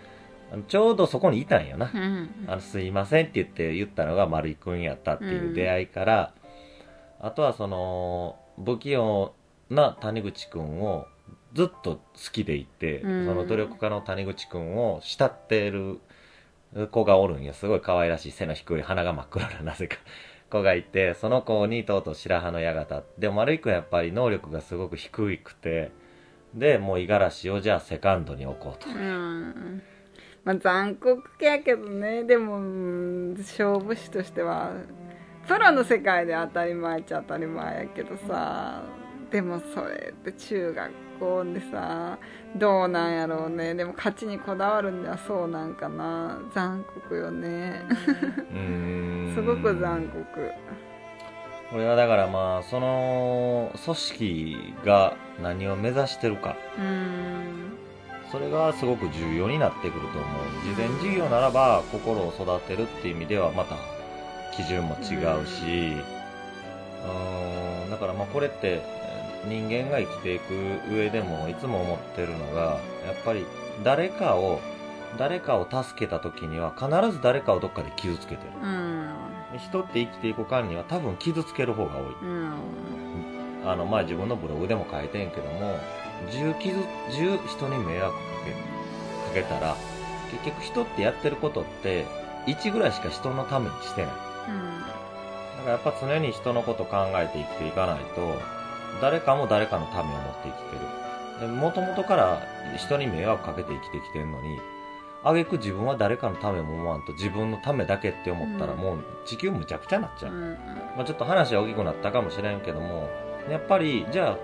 [0.52, 1.92] あのちょうどそこにいたんよな。
[1.94, 6.34] うんあの、すいませんって言って言ったのが丸井くんやったっていう出会いから、
[7.20, 9.34] あとはその、不器用
[9.70, 11.06] な谷口くんを
[11.54, 16.00] ずっと好きでいて、うんその努力家の谷口くんを慕ってる
[16.92, 17.54] 子がおるんや。
[17.54, 19.98] すごい可愛らしい背の低い鼻が真っ黒ななぜか
[20.50, 25.92] 子がいて、その子にとうとう白羽の矢が立って、でも丸井くんやっぱり能力がすごく低くて、
[26.54, 28.90] で、もう五十嵐をじゃあセカンドに置こうと。
[28.90, 29.84] うん
[30.48, 32.24] まあ残酷やけどね。
[32.24, 34.72] でもうん勝負師としては
[35.46, 38.82] プロの世界で当たり前っちゃ当たり前やけどさ。
[39.30, 42.18] でもそれって中学校でさ
[42.56, 43.76] どうなんやろうね。
[43.76, 46.40] でも勝ちにこだわるんではそうなんかな。
[46.56, 47.82] 残酷よね。
[49.36, 50.52] すごく残酷。
[51.72, 56.56] これはだからまあその組織が何を目指してるか。
[56.80, 57.77] うん
[58.32, 60.76] それがすごく重要になってくると思う。
[60.76, 63.76] 事前事業ならば心を育てるっていう意味ではまた
[64.56, 65.98] 基準も違うし
[67.04, 70.54] うーんだからまあこれってえー人間が生きていく
[70.92, 73.46] 上でもいつも思ってるのがやっぱり
[73.84, 74.60] 誰かを
[75.18, 78.52] 誰かを助けた時には必ず誰かをどっかで傷つけてる。
[78.62, 79.10] うん。
[79.58, 82.04] 人って生きていく間には多分傷つける方が多い。
[82.22, 82.54] うん。
[83.66, 85.80] あの前自分のブログでも書いてんけども
[86.30, 86.76] 10傷
[87.12, 88.20] 10人に迷惑か
[89.34, 89.76] けかけたら
[90.32, 92.06] 結局人ってやってることって
[92.48, 94.12] 1ぐらいしか人のためにしてない。
[94.12, 98.40] だからやっぱ常に人のこと考えて生きていかないと
[99.02, 101.48] 誰かも誰かのためを持って生きてる。
[101.50, 102.42] もともとから
[102.78, 104.60] 人に迷惑かけて生きてきてるのに
[105.24, 108.80] 挙句自分は誰かのためも思わんと自分のためだけって思ったらうん。
[108.80, 110.54] もう地球むちゃくちゃになっちゃう、うん
[110.96, 113.10] まあ、ちょっと話は大きくなったかもしれんけども、
[113.50, 114.38] やっぱり、じゃあ、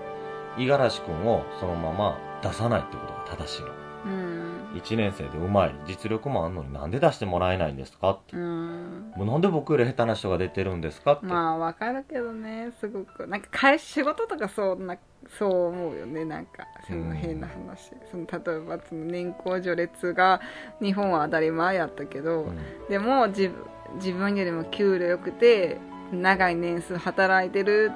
[0.58, 3.68] 五十嵐君をそのまま出さないってことが正しいの。
[4.06, 4.54] うん。
[4.74, 5.74] 1年生でうまい。
[5.86, 8.10] 実力もあんのになんで出してもらえないんですか？
[8.10, 8.36] って。
[8.36, 9.12] うん。
[9.16, 11.12] もうなんで僕より下手な人が出てるんですか？
[11.14, 13.26] って、まあわかるけどねすごく。
[13.26, 14.96] なんか会仕事とかそうな
[15.38, 16.66] そう思うよねなんか。
[16.86, 20.40] その変な話、その例えばその年功序列が
[20.82, 22.58] 日本は当たり前やったけど、うん。
[22.88, 23.54] でも自分
[23.96, 25.78] 自分よりも給料良くて
[26.10, 27.92] 長い年数働いてる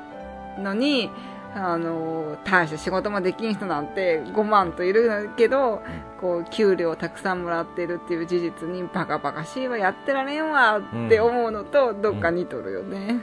[0.58, 1.10] のに
[1.54, 5.82] あの大した仕事もできん人なんて5万といるけど、
[6.20, 13.20] こう給料をたくさんもらってるっていう事実にバカバカしいわやってられんわって思うのとどっか似とるよね。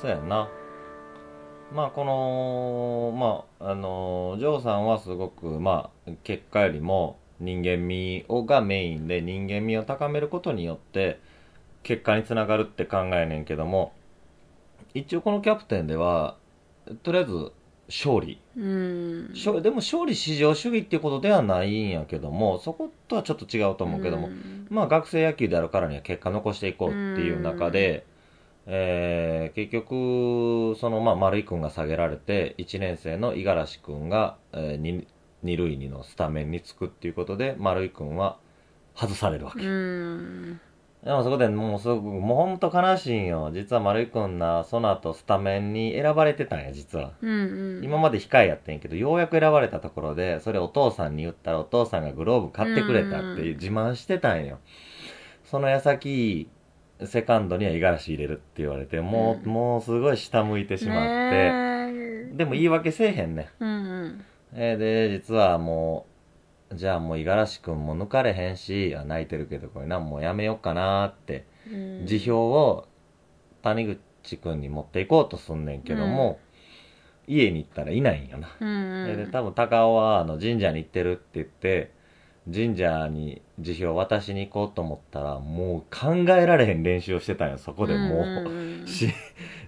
[0.00, 0.48] そうやんな。
[1.72, 11.20] まあこのまああのジョーさんはすごくまあ結果よりも人間味をがメインで人間味を高めることによって
[11.82, 13.92] 結果につながるって考えねんけども
[14.94, 16.36] 一応このキャプテンでは
[17.02, 17.52] とりあえず
[17.90, 18.40] 勝利。
[18.56, 19.30] うん。
[19.34, 24.66] 勝でも勝利至上主義っていうことではないんやけどもそことはちょっと違うと思うけども、ん。
[24.70, 28.06] まあ学生野球であるからには結果残していこうっていう中で、
[28.66, 35.06] えー結局、そのまあ丸井君が下げられて、1年生の五十嵐君が、えーに
[35.42, 38.38] 二塁にのスタメンにつくっていうことで、丸井君は
[38.94, 40.69] 外されるわけ。
[41.02, 43.50] うんでもそこでもうすごく、もうほんと悲しいんよ。
[43.54, 47.12] 実は丸井君な、その後スタメンに選ばれてたんや、実は。
[47.22, 54.58] うんうん今まで控えやってんけど、ようやく選ばれたところで、それお父さんに言ったらお父さんがグローブ買ってくれたって自慢してたんよ。
[55.44, 56.48] その矢先、
[57.04, 63.48] セカンドには五十嵐入れるって言われて、もう、うんもうすごい下向いてしまって、でも言い訳せえへんね。
[63.58, 63.72] うんう
[64.06, 66.09] んえーで、実はもう、
[66.72, 72.06] じゃあもう五十嵐くんも抜かれへんし、あ泣いてるけどこれな、もうやめようかなーって、うん。
[72.06, 72.86] 辞表を
[73.62, 76.38] 谷口くんに持っていこうとすんねんけども、
[77.26, 78.48] 家に行ったらいないんよな。
[78.60, 79.16] うんうん。
[79.16, 81.92] で多分高尾はあの神社に行ってるって言って
[82.52, 88.86] 神社に辞表渡しに行こうと思ったらもう考えられへん練習をしてたんよそこでもう、んんん。
[88.86, 89.08] し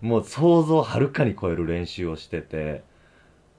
[0.00, 2.46] もう想像をはるかに超える練習をしてて。
[2.52, 2.91] え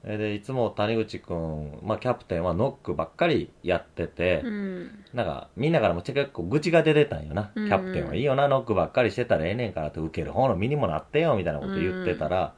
[0.04, 5.04] でいつも谷口くん、まあ、キャプテンはノックばっかりやってて、うん。
[5.14, 7.68] なんかみんなからも結構愚痴が出てたんよな、うん。
[7.68, 12.52] キャプテンはいいよなノックばっかりしてたらええねんからって受ける方の身にもなってよみたいなこと言ってたら、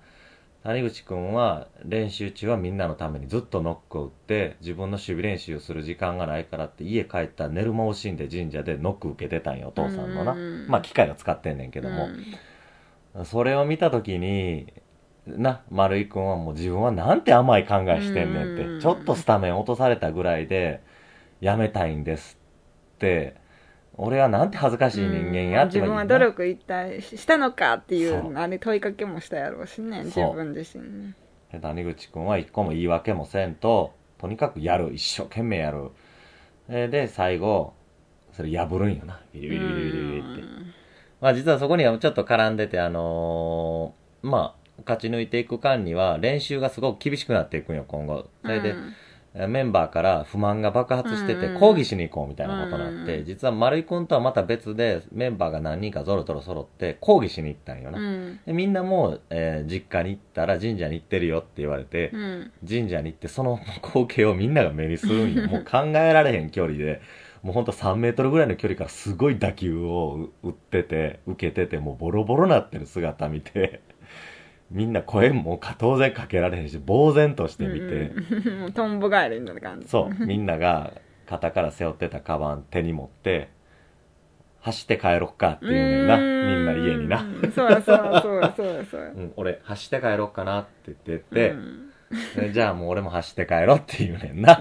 [0.65, 10.67] 谷口くんは練習中はみんなのためにずっとノックを打って自分の守備練習をする時間がないからって家帰ったら寝る間を惜しんで神社でノック受けてたんよお父さんのな、うん。
[10.69, 12.09] まあ機械を使ってんねんけども、
[13.25, 14.73] それを見た時に
[15.27, 18.81] な丸井くんはもう自分はなんて甘い考えしてんねんって、うん。
[18.81, 20.83] ちょっとスタメン落とされたぐらいで
[21.41, 22.39] やめたいんです
[22.97, 23.37] って
[23.95, 31.15] 俺はなんて恥ずかしい人間やって自分は努力一体したのかっていそううあれ問いかけもしたやろうしね自分自身に。
[31.51, 35.91] で谷口くんは一個も言い訳もせんととにかくやる一生懸命やる。
[36.69, 37.75] えーで最後
[38.33, 39.21] それ破るんよな。
[39.33, 40.43] ビリビリビリビリビリって
[41.21, 48.29] まあ実はそこにはちょっと絡んでて、あのーまあ、勝ち抜いていく間には練習がすごく厳しくなっていくんよ、今後。
[48.43, 48.75] それで、
[49.47, 51.61] メンバーから不満が爆発しててうん。
[51.61, 53.25] 抗議しに行こうみたいなことになって、うん。
[53.27, 57.99] 実は丸井くんとはまた別でメンバーが何人かぞろぞろ揃って抗議しに行ったんよな。
[57.99, 58.41] うん。
[58.47, 62.53] でみんなもう、えー実家に行ったら神社に行ってるよって言われて、うん。
[62.67, 65.49] 神社に行ってその光景をみんなが目にするんよ。
[65.51, 67.03] もう考えられへん距離で、
[67.43, 73.83] もうほんと3メートルぐらいの距離からすごい打球を打ってて、受けてて、もうボロボロなってる姿見て、
[74.71, 79.89] みんな声もか当然かけられへんし、呆然として見て、うん もうトンボ帰りみたいな感じ。
[79.89, 80.93] そう、みんなが
[81.27, 83.49] 肩から背負ってたカバン手に持って、
[84.61, 87.23] 走って帰ろっかって言うねんな、みんな家にな。
[87.23, 89.01] うんそうやそうやそうやそうやそう。
[89.01, 91.91] やうん、俺、走って帰ろっかなって言ってて、うん。
[92.37, 94.55] でじゃあもう俺も走って帰ろうって言うねんな。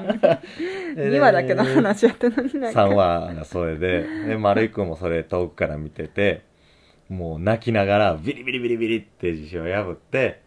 [0.96, 2.86] 2話だけの話やったのになんか。
[2.86, 6.44] 3話がそれで、で、丸井くんもそれ遠くから見てて、
[7.10, 10.41] もう泣きながらビリビリビリビリって辞表を破って、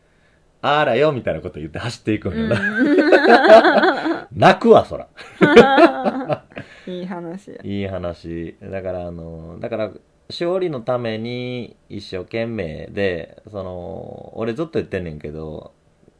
[0.61, 4.29] あらよみたいなこと言って走っていくんよな。
[4.33, 5.09] 泣くわ、そら。
[6.87, 8.57] いい話やいい話。
[8.62, 9.90] だからあの、だから、
[10.29, 15.73] 勝利のために一生懸命で、その、俺ずっと言ってんねんけど、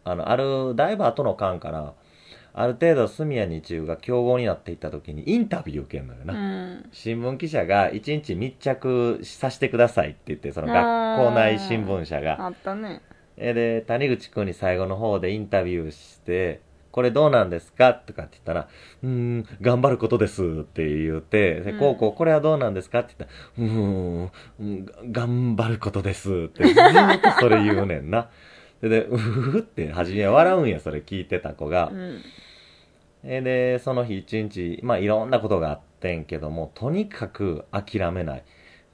[0.05, 1.95] あの、ある、だいぶ後の間から、
[2.61, 6.35] ある程度、住谷日中が強豪になっていった時にインタビュー受けんのよな。
[6.35, 10.77] うん新聞記者が一日密着させてくださいって言って、その学
[11.29, 12.45] 校内新聞社が。
[12.45, 13.01] あったね
[13.37, 17.95] えで、谷口くんに最後の方でインタビューして、これどうなんですか？
[17.95, 18.69] とかって言ったら、
[19.05, 23.01] うーん、頑張ることですって言って、でうんこうこう、これはどうなんですか？
[23.01, 23.73] って言ったら、うー
[24.25, 28.31] んうん、が頑張ることですって ずーっとそれ言うねんな。
[28.83, 31.95] で、でうふふって初めは笑うんや、それ聞いてた子がう。
[31.95, 32.48] んえ
[33.29, 38.45] で、その日一日、まあいろんなことがあってんけども、とにかく諦めない。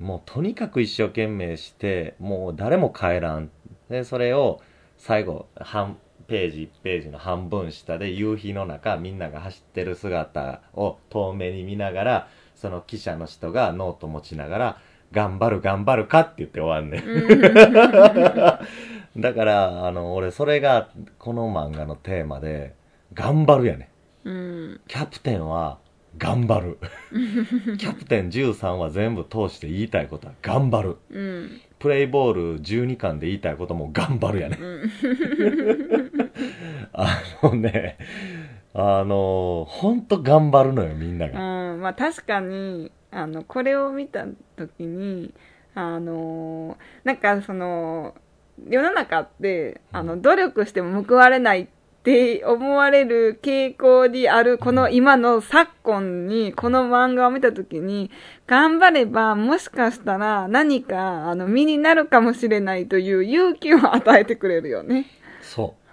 [0.00, 3.50] もうとにかく一生懸命して、もう誰も帰らん。
[3.88, 4.60] で、それを
[4.98, 14.78] 最後、半ページ1ページの半分下で夕日の中、みんなが走ってる姿を遠目に見ながら、その記者の人がノート持ちながら、
[15.12, 17.04] 頑張る頑張るかって言って終わんねん。
[19.20, 22.74] だから、あの、俺、それが、この漫画のテーマで、
[23.12, 23.90] 頑張るやね。
[24.24, 25.78] うんキャプテンは、
[26.16, 26.78] 頑張る。
[27.78, 30.96] キャプテン13は全部通して言いたいことは、頑張る。
[31.10, 34.58] うんプレイボール12巻で言いたいことも、頑張るやね。
[34.58, 34.90] うん
[36.94, 37.98] あのね、
[38.72, 41.72] あの、ほんと頑張るのよ、みんなが。
[41.72, 45.32] うん、まあ確かにあのこれを見た時に
[45.74, 48.14] あのなんかその
[48.68, 51.72] 世の中ってあの努力しても報われないって
[52.44, 58.10] 思われる傾向にあるこの今の昨今にこの漫画を見た時に
[58.46, 65.06] 頑張ればもしかしたら何かあの身になるかもしれないという勇気を与えてくれるよね。
[65.40, 65.84] そう。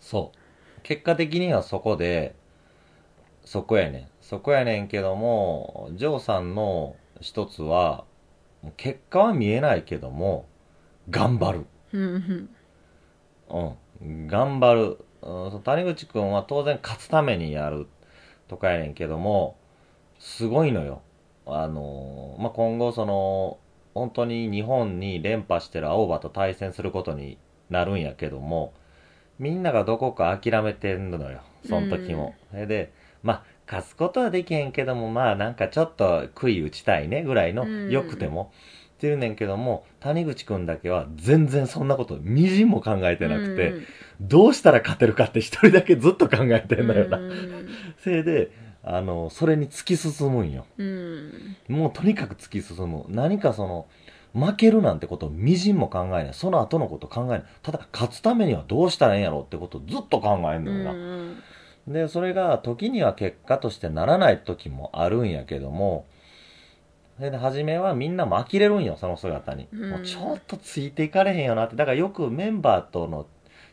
[0.00, 0.38] そう。
[0.82, 2.34] 結果的にはそこで、
[3.44, 4.08] そこやねん。
[4.20, 8.04] そこやねんけども、ジョーさんの一つは、
[8.76, 10.46] 結果は見えないけども、
[11.10, 11.66] 頑張る。
[11.92, 12.48] うん
[14.00, 14.26] うん。
[14.26, 14.98] 頑張る。
[15.24, 17.86] うん、谷口くんは当然勝つためにやる
[18.48, 19.56] とかやねんけども、
[20.18, 21.02] すごいのよ。
[21.46, 23.58] あの、まあ、今後その、
[23.94, 27.38] 本当に日本に連覇してる青葉と対戦することに
[27.70, 28.72] なるんやけども、
[29.38, 31.40] みんながどこか諦めてんのよ。
[31.66, 32.34] その時も。
[32.50, 38.52] それで、まあ、勝つことはできへんけども、まあなんかちょっと杭打ちたいねぐらいの、うんよくても。
[38.94, 43.74] っていうねんけども、谷口くんだけは全然そんなこと、みじんも考えてなくて、
[44.20, 47.18] どうしたら勝てるかって一人だけずっと考えてんのよな。
[47.18, 47.68] うん
[48.02, 48.50] それで、
[48.82, 50.66] あの、それに突き進むんよ。
[50.78, 53.04] うんもうとにかく突き進む。
[53.08, 53.86] 何かその、
[54.34, 56.34] 負けるなんてことをみじんも考えない。
[56.34, 57.44] その後のこと考えない。
[57.62, 60.92] ただ、勝つためにはどうしたらいいんやろうってことをずっと考えんのよな。
[60.92, 61.42] うん
[61.86, 66.06] で、それが時には結果としてならない時もあるんやけども、
[67.16, 69.68] それで初めはみんなも呆れるんよ、その姿に。
[69.72, 71.76] うんもうちょっとついていかれへんよなって。
[71.76, 73.26] だからよくメンバーとの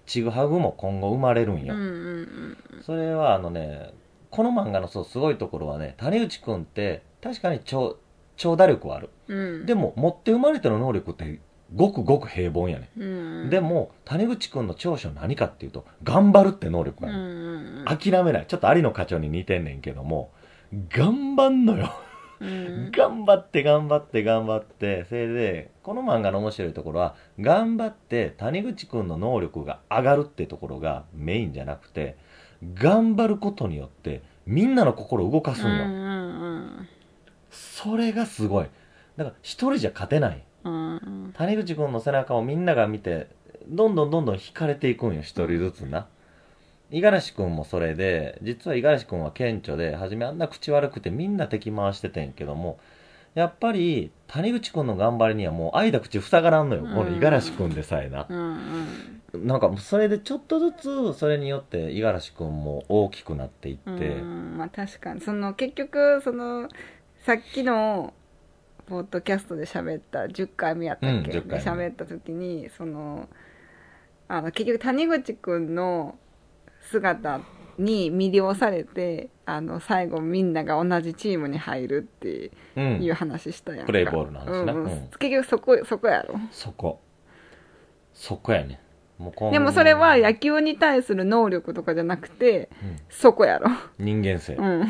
[0.06, 1.74] ちぐはぐも今後生まれるんよ。
[1.74, 3.94] うんうんそれはあのね、
[4.30, 7.98] この漫画のそうすごいところはね、谷内くんって確かに超、
[8.38, 9.10] 超打力はある。
[9.28, 11.40] うんでも、持って生まれての能力って
[11.74, 12.90] ごくごく平凡やね。
[12.98, 17.24] うんでも、谷口くんの長所は何かっていうと、頑張るって能力うんがある。
[17.24, 18.46] うん諦めない。
[18.46, 20.32] ちょっと有野課長に似てんねんけども、
[20.90, 21.92] 頑張んのよ。
[22.42, 32.18] うん頑張って頑張って頑張って、それで、この漫画の面白いところは、頑張って谷口くんの能力が上がるってところがメインじゃなくて、
[32.74, 35.84] 頑張ることによって、みんなの心を動かすんよ。
[35.84, 36.88] うん
[37.52, 38.68] それがすごい。
[39.18, 40.44] だから、一人じゃ勝てない。
[40.64, 43.28] うんうん谷口くんの背中をみんなが見て、
[43.68, 46.08] どんどんどんどん惹かれていくんよ、一人ずつな。
[46.92, 52.80] 五十嵐くんもそれで、実は五十嵐くんは顕著で、初めあんな口悪くてみんな敵回しててんけども、
[53.34, 58.28] やっぱり、谷口くんの頑張りにはもう間口塞がらんのよ、この五十嵐くんでさえな。
[58.30, 64.58] うんなんかもうそれでちょっとずつ、それによって五十嵐くんも大きくなっていって、うん。
[64.58, 65.22] まあ確かに。
[65.22, 66.68] その結局その
[67.26, 68.14] さっきの
[68.88, 71.86] ポッドキャストで喋った10回目やったっけ、うん10で回目。
[71.86, 73.30] 喋った時にその
[74.28, 76.18] あの結局谷口くんの
[76.92, 77.42] 姿
[77.78, 82.80] に魅了されてあの最後みんなが同じチームに入るってう。
[82.80, 87.00] いうん話したやんか、プレイボールの話なうんうんうん結局そこそこやろそこ。
[88.14, 88.80] そこやね。
[89.18, 94.56] もうでもそれは野球に対する能力とかじゃなくてうんそこやろ人間性。
[94.56, 94.88] うん。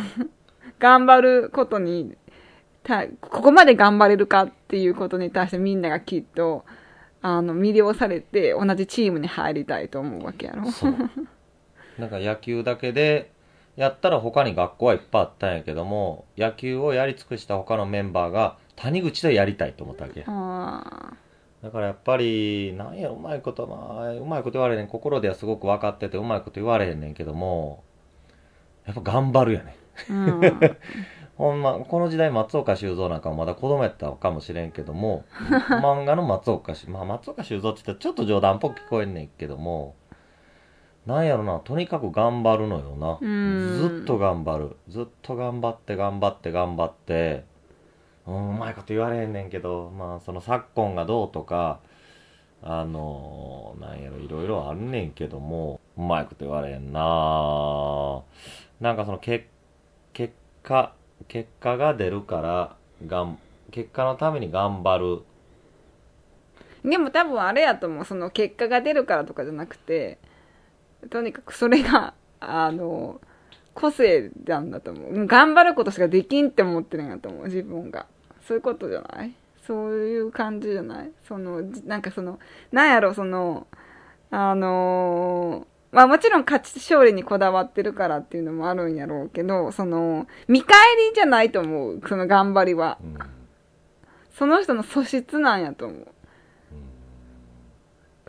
[0.80, 2.16] 頑張ることに、
[2.84, 6.66] た、ここまで頑張れるかっていうことに対してみんながきっと、
[7.22, 10.72] あの、魅了されて同じチームに入りたいと思うわけやろ。
[10.72, 10.96] そう。
[12.02, 13.32] なんか野球だけで、
[13.78, 20.26] やったら他に学校はいっぱいあったんやけども、野球をやり尽くした他のメンバーが谷口でやりたいと思ったわけ。
[20.28, 21.14] あ
[21.64, 24.88] だからやっぱり、なんやろ、うまいこと、まあ、うまいこと言われへん。
[24.88, 27.84] 心ではすごく分かってて、うまいこと言われへんねんけども、
[28.86, 29.76] やっぱ頑張るやね。
[30.12, 30.42] ん。
[31.38, 35.24] ほんま、この時代松岡修造なんかもまだ子供やったかもしれんけども、
[35.70, 39.96] 漫画の松岡修、まあ松岡修造って言ったらちょっと冗談っぽく聞こえんねんけども、
[41.06, 43.18] なんやろな、とにかく頑張るのよな。
[43.20, 43.78] うん。
[43.80, 44.76] ずっと頑張る。
[44.88, 47.44] ずっと頑張って頑張って頑張って、
[48.28, 51.80] うん、うまいこと言われへんねんけど、まあその昨今がどうとか、
[52.64, 58.22] あのなんやろ、いろいろあんねんけども、うまいこと言われへんな。
[58.80, 59.48] なんかそのけ
[60.14, 60.94] 結果
[61.28, 62.76] 結果が出るから
[63.08, 63.40] がん
[63.72, 65.24] 結果のために頑張る。
[66.88, 68.06] でも多分あれやと思う。
[68.06, 70.20] その結果が出るからとかじゃなくて
[71.10, 73.20] とにかくそれがあの
[73.74, 75.28] 個性なんだと思う。
[75.28, 78.06] 頑張ることしかできんって思ってるんやと思う自分が。
[78.48, 79.34] そういうことじゃない？
[79.66, 81.12] そういう感じじゃない？
[81.28, 82.40] そのなんかその
[82.72, 83.68] なんやろその
[84.30, 90.78] あのまあもちろん勝ち勝利にこだわってるからっていうのもあるんやろうけどその見返
[91.10, 92.98] りじゃないと思うその頑張りは。
[93.04, 93.18] うん。
[94.34, 96.08] その人の素質なんやと思う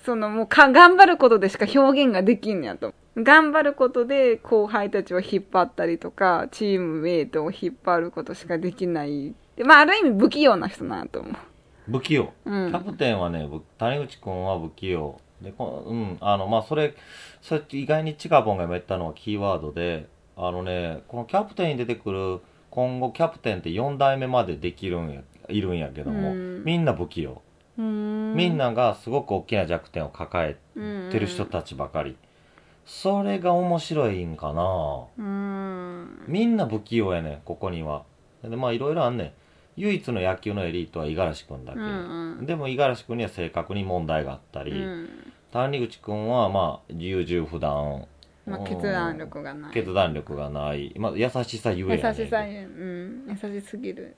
[0.05, 2.94] そのもうか頑張ることでしか表現ができんやと。
[3.16, 11.34] 頑張ることで後輩たちを引っ張ったりとかチームメイトを引っ張ることしかできないでまあある意味不器用な人なと思う。
[11.90, 12.32] 不器用。
[12.44, 12.70] うん。
[12.70, 15.20] キャプテンはね、ぶ谷口くんは不器用。
[15.40, 16.94] で、こうん、あの、まあ、それ、
[17.40, 22.40] そ意外にチカボンが今言ったのはキーワードで、あのね、このキャプテンに出てくる、
[22.70, 26.64] 今後キャプテンって4代目までできるんや、いるんやけども、うん。
[26.64, 27.42] みんな不器用。
[27.76, 30.56] みみんながすごく大きな弱点を抱え
[31.10, 32.16] てる人たちばかり。
[32.84, 38.02] それが面白いんかなうんみんな不器用やねここには。
[38.42, 39.32] で、まあいろいろあんねん。
[39.76, 41.78] 唯一の野球のエリートは五十嵐くんだけ。
[41.78, 41.86] うん
[42.38, 45.08] うんでも五十嵐くんには正確に問題があったうり、ん
[45.52, 48.06] 谷口くんはまあ優柔不断。
[48.44, 50.92] まあ、決断力がない決断力がない。
[50.98, 54.16] まあ優しさゆえ優しさうん優しすぎる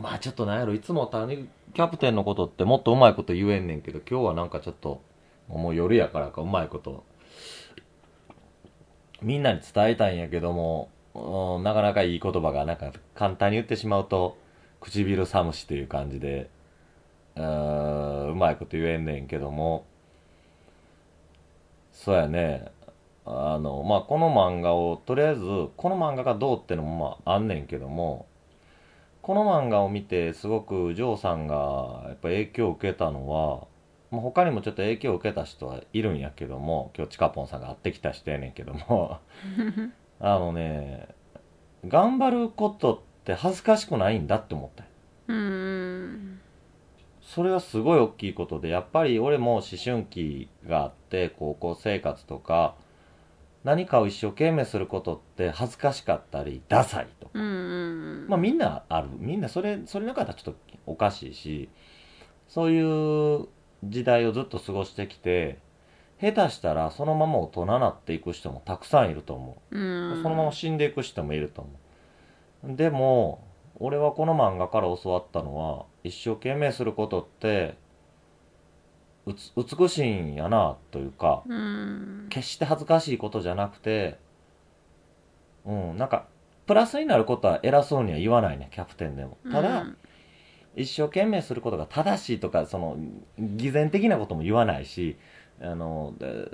[0.00, 5.02] まあちょっとなんやろ、いつも谷キャプテンのことってもっとうまいこと言えんねんけど、今日はなんかちょっと、
[5.48, 7.04] もう夜やからかうまいこと、
[9.22, 14.36] みんなに伝えたいんやけども、うんなかなかいい言葉がなんか簡単に言ってしまうと、
[14.80, 16.48] 唇寒しという感じで、
[17.36, 19.84] うーんうまいこと言えんねんけども、
[21.92, 22.70] そうやね、
[23.26, 25.42] あの、まあ、この漫画を、とりあえず、
[25.76, 28.26] この漫画がどうってのもまあ、あんねんけども、
[29.22, 33.66] この漫画を見て、すごくジョーさんが、やっぱ影響を受けたのは、
[34.10, 39.18] まあ、他にもちょっと影響を受けた人はいるんやけども、今日チカポンさんが会ってきた人やねんけども、
[40.20, 41.08] あのね、
[41.86, 44.88] 頑張ることって恥ずかしくないんだって思ったよ
[45.28, 46.40] うん。
[47.22, 52.74] それはすごい大きいことで、やっぱり俺も思春期があって、高校生活とか、
[53.62, 57.08] 何かを一生懸命することって恥ずかしかったり、ダサい。
[57.19, 57.38] とか。
[57.38, 57.46] うんう
[58.24, 59.08] んまあみんなある。
[59.18, 61.68] みんなそれ、それなかったらちょっとおかしいし、
[62.48, 63.48] そういう
[63.84, 65.58] 時代をずっと過ごしてきて、
[66.20, 69.78] 下手したらそのまま大人になっていく人もたくさんいると思う。
[69.78, 71.70] うんそのまま死んでいく人もいると思
[72.74, 72.76] う。
[72.76, 73.42] でも、
[73.78, 77.76] 俺はこの漫画から教わったのは、一生懸命することって、
[79.26, 84.18] うつ美しいんやな、というか、うん決して恥ずかしいことじゃなくて、
[85.64, 86.26] うん、なんか、
[86.70, 89.38] プラスになることは偉そうには言わないね、キャプテンでも。
[89.50, 89.86] ただ、
[90.76, 92.96] 一生懸命することが正しいとか、その、
[93.40, 95.16] 偽善的なことも言わないし、
[95.60, 96.46] あの、で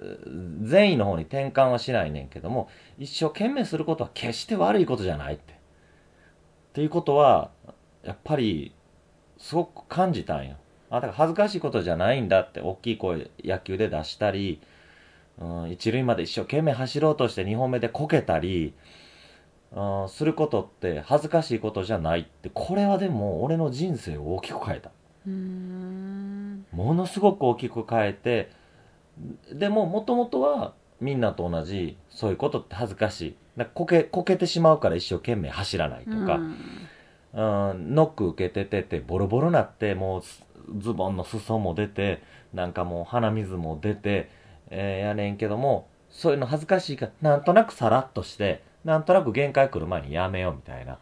[0.63, 5.53] 善意の方に転換はしないねんけども、一生懸命することは決して悪いことじゃないって。
[5.53, 5.57] っ
[6.73, 7.51] ていうことは、
[8.03, 8.73] やっぱり、
[9.37, 10.57] すごく感じたんよ。
[10.89, 14.63] あ、だから恥ずかしいことじゃないんだって、大きい声野球で出したり、
[15.39, 18.73] うん、一塁まで一生懸命走ろうとして2本目でこけたり、
[19.77, 24.91] うん、することって恥ずかしいことじゃないって、これはでも俺の人生を大きく変えた。
[25.27, 28.51] うんものすごく大きく変えて、
[29.53, 33.37] でももともとはみんなと同じ、そういうことって恥ずかしい。
[33.59, 40.23] だからこけ、こけてしまうから一生懸命走らないとか、うん、ノック受けててて、ボロボロなって、もう
[40.81, 42.23] ズボンの裾も出て、
[42.55, 44.31] なんかもう鼻水も出て、
[44.71, 50.99] えーやねんけども、そういうの恥ずかしいから、なんとなくさらっとして、なんとなく限界来る前にやめようみたいな。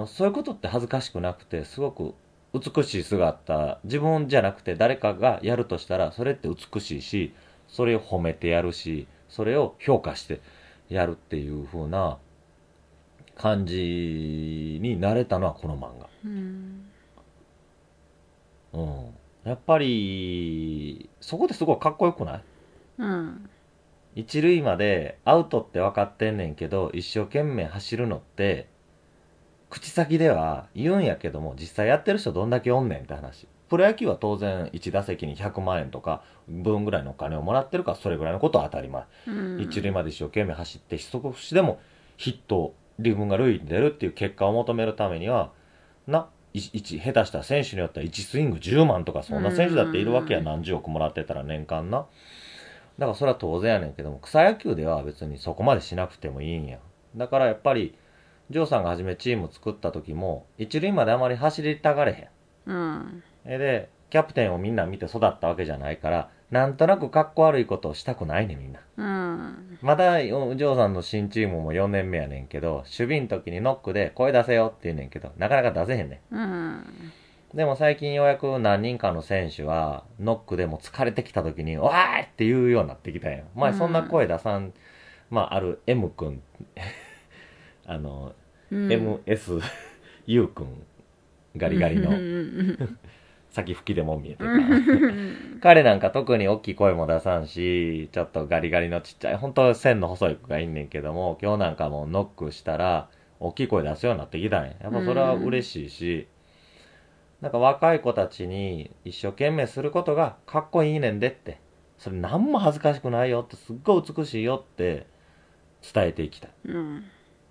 [0.00, 2.14] うん、そういうことって恥ずかしくなくて、すごく
[2.52, 7.32] 美しい姿、自分じゃなくて誰かがやるとしたら、それって美しいし、
[7.68, 10.40] それを褒めてやるし、それを評価して
[10.88, 12.18] やるっていう風な
[13.36, 16.08] 感じになれたのはこの漫画。
[16.24, 16.90] うん
[18.72, 19.14] うん。
[19.44, 22.42] やっぱり、そこですごいかっこよくない？
[22.98, 23.48] うん
[24.14, 28.68] 一塁までアウトって分かってんねんけど、一生懸命走るのって、
[29.68, 33.46] 口先では言うんやけども、実際やってる人どんだけおんねんって話。
[33.68, 39.04] プロ野球は当然1打席に100万円とか分ぐらいのお金をもらってるからそれぐらいのことは当たり前。
[39.28, 41.80] うん一塁まで一生懸命走って、一節でも
[42.16, 45.52] ヒット、自分が塁に出るっていう結果を求めるためには、
[46.08, 52.06] な、い一、下手したら選手によっては1スイング10万とか、そんな選手だっているわけや、うん何十億もらってたら年間な。
[53.00, 56.78] だからそれは当然やねんけども、草野球では別にそこまでしなくてもいいんや。
[57.16, 57.94] だからやっぱり、
[58.50, 62.12] ジョーさんが初めチーム作った時も、一塁まであまり走りたがれ
[62.66, 62.70] へん。
[62.70, 63.22] うん。
[63.46, 68.80] えで、キャプテンをみんな見て育ったわけじゃないから、なんとなく格好悪いことをしたくないねんみんな。
[68.98, 69.78] うん。
[69.80, 76.84] まだ、ジョーさんの新チームも4年目やねんけど、守備の時にノックで声出せよって言うねんけど、なかなか出せへんねうん。
[77.54, 77.56] ん。
[77.56, 83.44] でも最近ようやく何人かの選手は、ノックでも疲れてきた時に、わーいって言うようになってきたんよ。
[83.54, 84.72] 前そんな声出さん、
[85.30, 86.42] まあ、ある M 君、
[87.86, 88.34] あの、
[88.70, 88.88] うん。
[88.88, 89.60] MS、
[90.26, 90.82] U 君、
[91.56, 92.98] ガリガリのうん、うん
[93.50, 94.44] 先吹きでも見えてた。
[94.44, 103.08] うん 彼なんか特に大きい声も出さんし、ちょっとガリガリのちっちゃい、本当線の細い子がいんねんけども、今日なんかもうノックしたら、
[103.40, 104.74] 大きい声出すようになってきたんや。
[104.80, 106.28] やっぱそれは嬉しいし、
[107.40, 111.60] なんか若い子たちに一生懸命することがかっこいいねんでって。
[111.96, 115.06] それ何も恥ずかしくないよって、すっごい美しいよって
[115.92, 116.50] 伝えていきたい。
[116.66, 117.04] うん。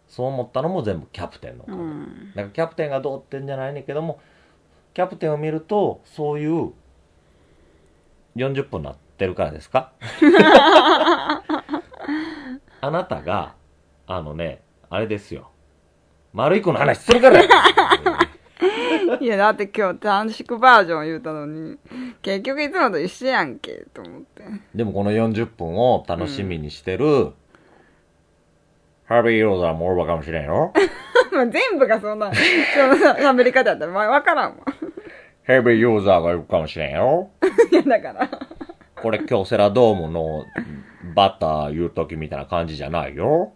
[0.08, 1.78] そう思ったのも全部キャプテンのおかげ。
[1.78, 2.32] うん。
[2.36, 4.20] なんかキャプテンがどうってんじゃないねんけども、
[4.96, 6.72] キャプテンを見ると、そういう
[8.36, 9.92] 40分になってるからですか？
[12.82, 13.54] あなたが、
[14.08, 15.52] あのね、あれですよ。
[16.34, 17.50] 丸い子の話するからや
[19.22, 21.78] いや、だって今日短縮バージョン言うたのに、
[22.22, 24.44] 結局いつもと一緒やんけ、と思って。
[24.74, 27.34] でもこの40分を楽しみにしてる、
[29.06, 30.72] ハービー・ローザーもおるかもしれんよ。
[31.34, 34.66] まあ全部がそんな、 その喋り方だったら、まあわからんわ。
[35.44, 37.32] ヘビーユーザーがいるかもしれんよ。
[37.72, 38.30] いや、だから。
[38.96, 40.46] これ京セラドームの
[41.16, 43.54] バッター言う時みたいな感じじゃないよ。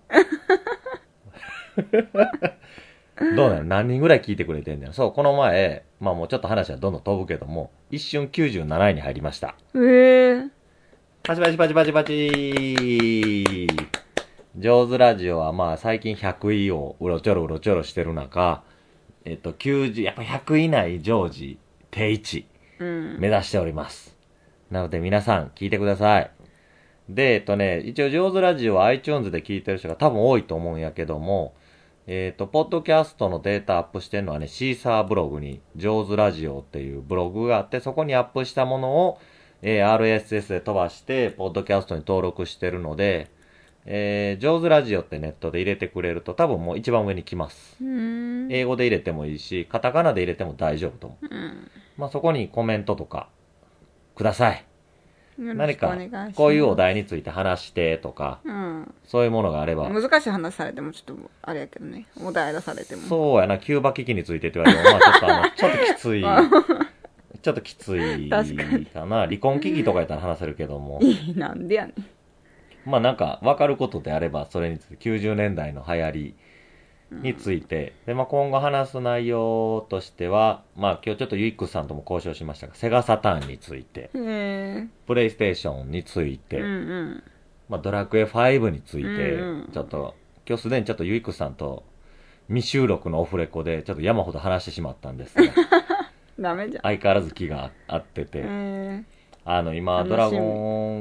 [3.20, 3.64] どうなの？
[3.64, 4.94] 何人ぐらい聞いてくれてんだよ。
[4.94, 9.56] そう、この前、まあもうちょっと話はどんどん飛ぶけども、一瞬97位に入りました。
[9.76, 10.50] ええ
[11.24, 13.68] パチパチパチパチパチ
[14.58, 18.64] 上手ラジオはまあ最近100位をうろちょろうろちょろしてる中、
[19.26, 21.58] えっと90、やっぱ100位以内常時
[21.92, 22.46] 定位置。
[22.80, 23.20] うん。
[23.20, 24.18] 目指しております。
[24.72, 26.32] なので皆さん聞いてください。
[27.08, 31.54] で、えっとね、一応上手ラジオは iTunes で聞いてる人が多分多いと思うんやけども、
[32.06, 39.20] えっと、ポッドキャストのデータアップしてるのはね、シーサーブログに上手ラジオっていうブログがあって、そこにアップしたものを、
[39.62, 43.32] えー RSS で飛ばして、ポッドキャストに登録してるので、
[43.86, 47.78] えー、上手ラジオってネットで入れてくれると多分もう一番上に来ます。
[47.82, 48.48] うん。
[48.52, 51.28] 英語で入れてもいいし、カタカナで入れても大丈夫と思う。
[51.30, 51.72] うん。
[51.98, 53.30] まあ、そこにコメントとか
[54.16, 54.66] ください。
[55.38, 55.96] 何か。
[56.36, 58.94] こういうお題について話してとか、うん。
[59.06, 59.90] そういうものがあれば。
[59.90, 62.08] 難しい話されてもちょっと、あれやけどね。
[62.22, 63.04] お題出されても。
[63.04, 66.24] そうやな、キューバ危機についてって言われても、まあちょっとあの、 ちょっときつい。
[67.42, 68.56] ちょっときつい確
[68.94, 69.26] かな。
[69.26, 71.00] 離婚危機とかやったら話せるけども。
[71.36, 72.90] なんでやねん。
[72.90, 76.36] まあなんか、わかることであれば、それについて、90年代の流行り
[77.22, 84.10] について、で、まあ今後話す内容としては、まあ今日ちょっとユイックスさんとも交渉しましたが、セガサターンについて。
[85.06, 87.24] プレイステーションについて、うんうん。
[87.70, 90.16] まあ、ドラクエ5についてうんうん、ちょっと、
[90.48, 91.84] 今日すでにちょっとゆいくさんと
[92.48, 95.44] 未収録のオフレコで、ちょっと山ほど話してしまったんですが、
[96.40, 96.84] ダメじゃん。
[96.84, 99.04] 相変わらず気が合ってへて、え。
[99.46, 100.38] あの、今、ドラゴ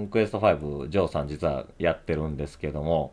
[0.05, 3.13] ンクエスト5、ジョーさん実はやってるんですけども、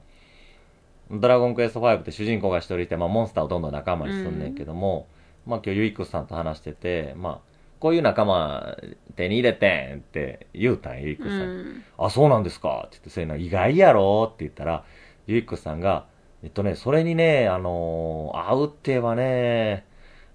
[1.12, 5.08] ドラゴンクエスト5って主人公が一人いて、まあ、モンスターをどんどん仲間にすんねんけども、
[5.46, 7.50] まあ、今日ユイクさんと話してて、まあ、
[7.80, 8.78] こういう仲間
[9.16, 11.46] 手に入れてんって言うたんや、ユイクうさんに。
[11.64, 11.84] ん。
[11.98, 14.84] あ、そうなんですかって言って、そういうの意外やろって言ったら、
[15.26, 16.06] ゆいっこさんが、
[16.44, 19.86] えっとね、それにね、あのー、合うって言えばね、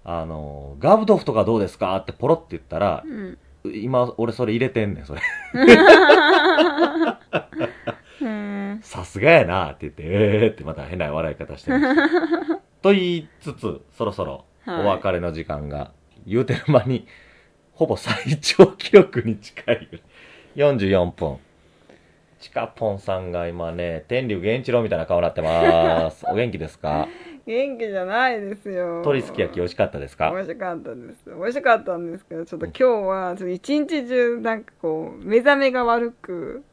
[0.03, 3.37] あのー、ガブドフとかどうですかってポロって言ったらう、ん。
[3.73, 5.21] 今、俺それ入れてんねん、それ。
[8.27, 8.79] うん。
[8.81, 12.55] さすがやなって言って、ええーってまた変な笑い方してました。
[12.81, 15.91] と言いつつ、そろそろはいお別れの時間が、
[16.25, 17.07] 言うてる間に、
[17.73, 19.97] ほぼ最長記録に近いぐ
[20.61, 20.75] らい。
[20.77, 21.37] 44分。
[22.39, 26.25] チカポンさんが今ね、天竜源一郎みたいな顔になってます。
[26.29, 27.07] お元気ですか？
[27.47, 28.87] 元気じゃないですよ。
[29.01, 30.31] 鶏すき焼き美味しかったですか？
[30.31, 31.25] 美味しかったです。
[31.27, 36.63] 美味しかったんですけど、ちょっと今日は、一日中、なんかこう、目覚めが悪く、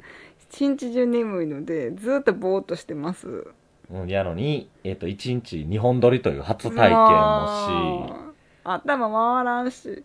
[0.53, 3.47] 一日中眠いので、ずっとぼーっとしてます。
[3.91, 10.05] うん、やのに、えっ、と、1日2本撮りという初体験もし、もう頭回らんし、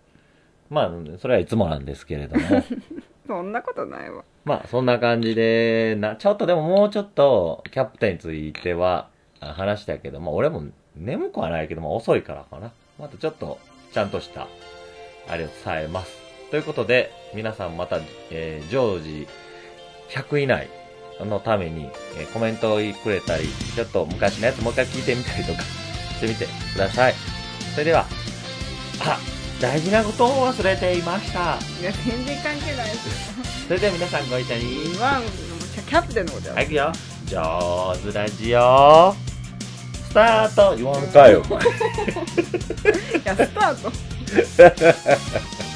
[0.69, 2.63] まあ、それはいつもなんですけれども、
[3.27, 4.23] そんなことないわ。
[4.45, 9.09] まあ、そんな感じで、な、ちょっとでももうちょっと、キャプテンについては、
[9.41, 10.63] あ話したけど、まあ、俺も
[10.95, 12.71] 眠くはないけど、まあ、遅いからかな。
[12.97, 13.59] またちょっと、
[13.91, 14.47] ちゃんとした、
[15.27, 16.17] あれを伝えます。
[16.51, 17.99] ということで、皆さんまた、
[18.31, 19.27] えー常時
[20.09, 20.69] 100以内
[21.19, 27.13] のために、えーコメントをくれたり、ちょっと昔のやつもう一回聞いてみたりとかしてみてください。
[27.73, 28.05] それでは、
[28.99, 29.19] あ、
[29.61, 31.57] 大事なことを忘れていました。
[31.81, 33.33] いや全然関係ないです
[33.67, 34.93] それでは皆さんご一緒に。
[34.93, 35.23] よワン
[35.87, 36.91] キャプテンのことやろはい、いくよ。
[37.25, 39.15] 上手ラジオ。
[40.09, 41.63] スタート言わんかよ、お前。
[41.67, 41.67] い
[43.23, 43.91] やスタート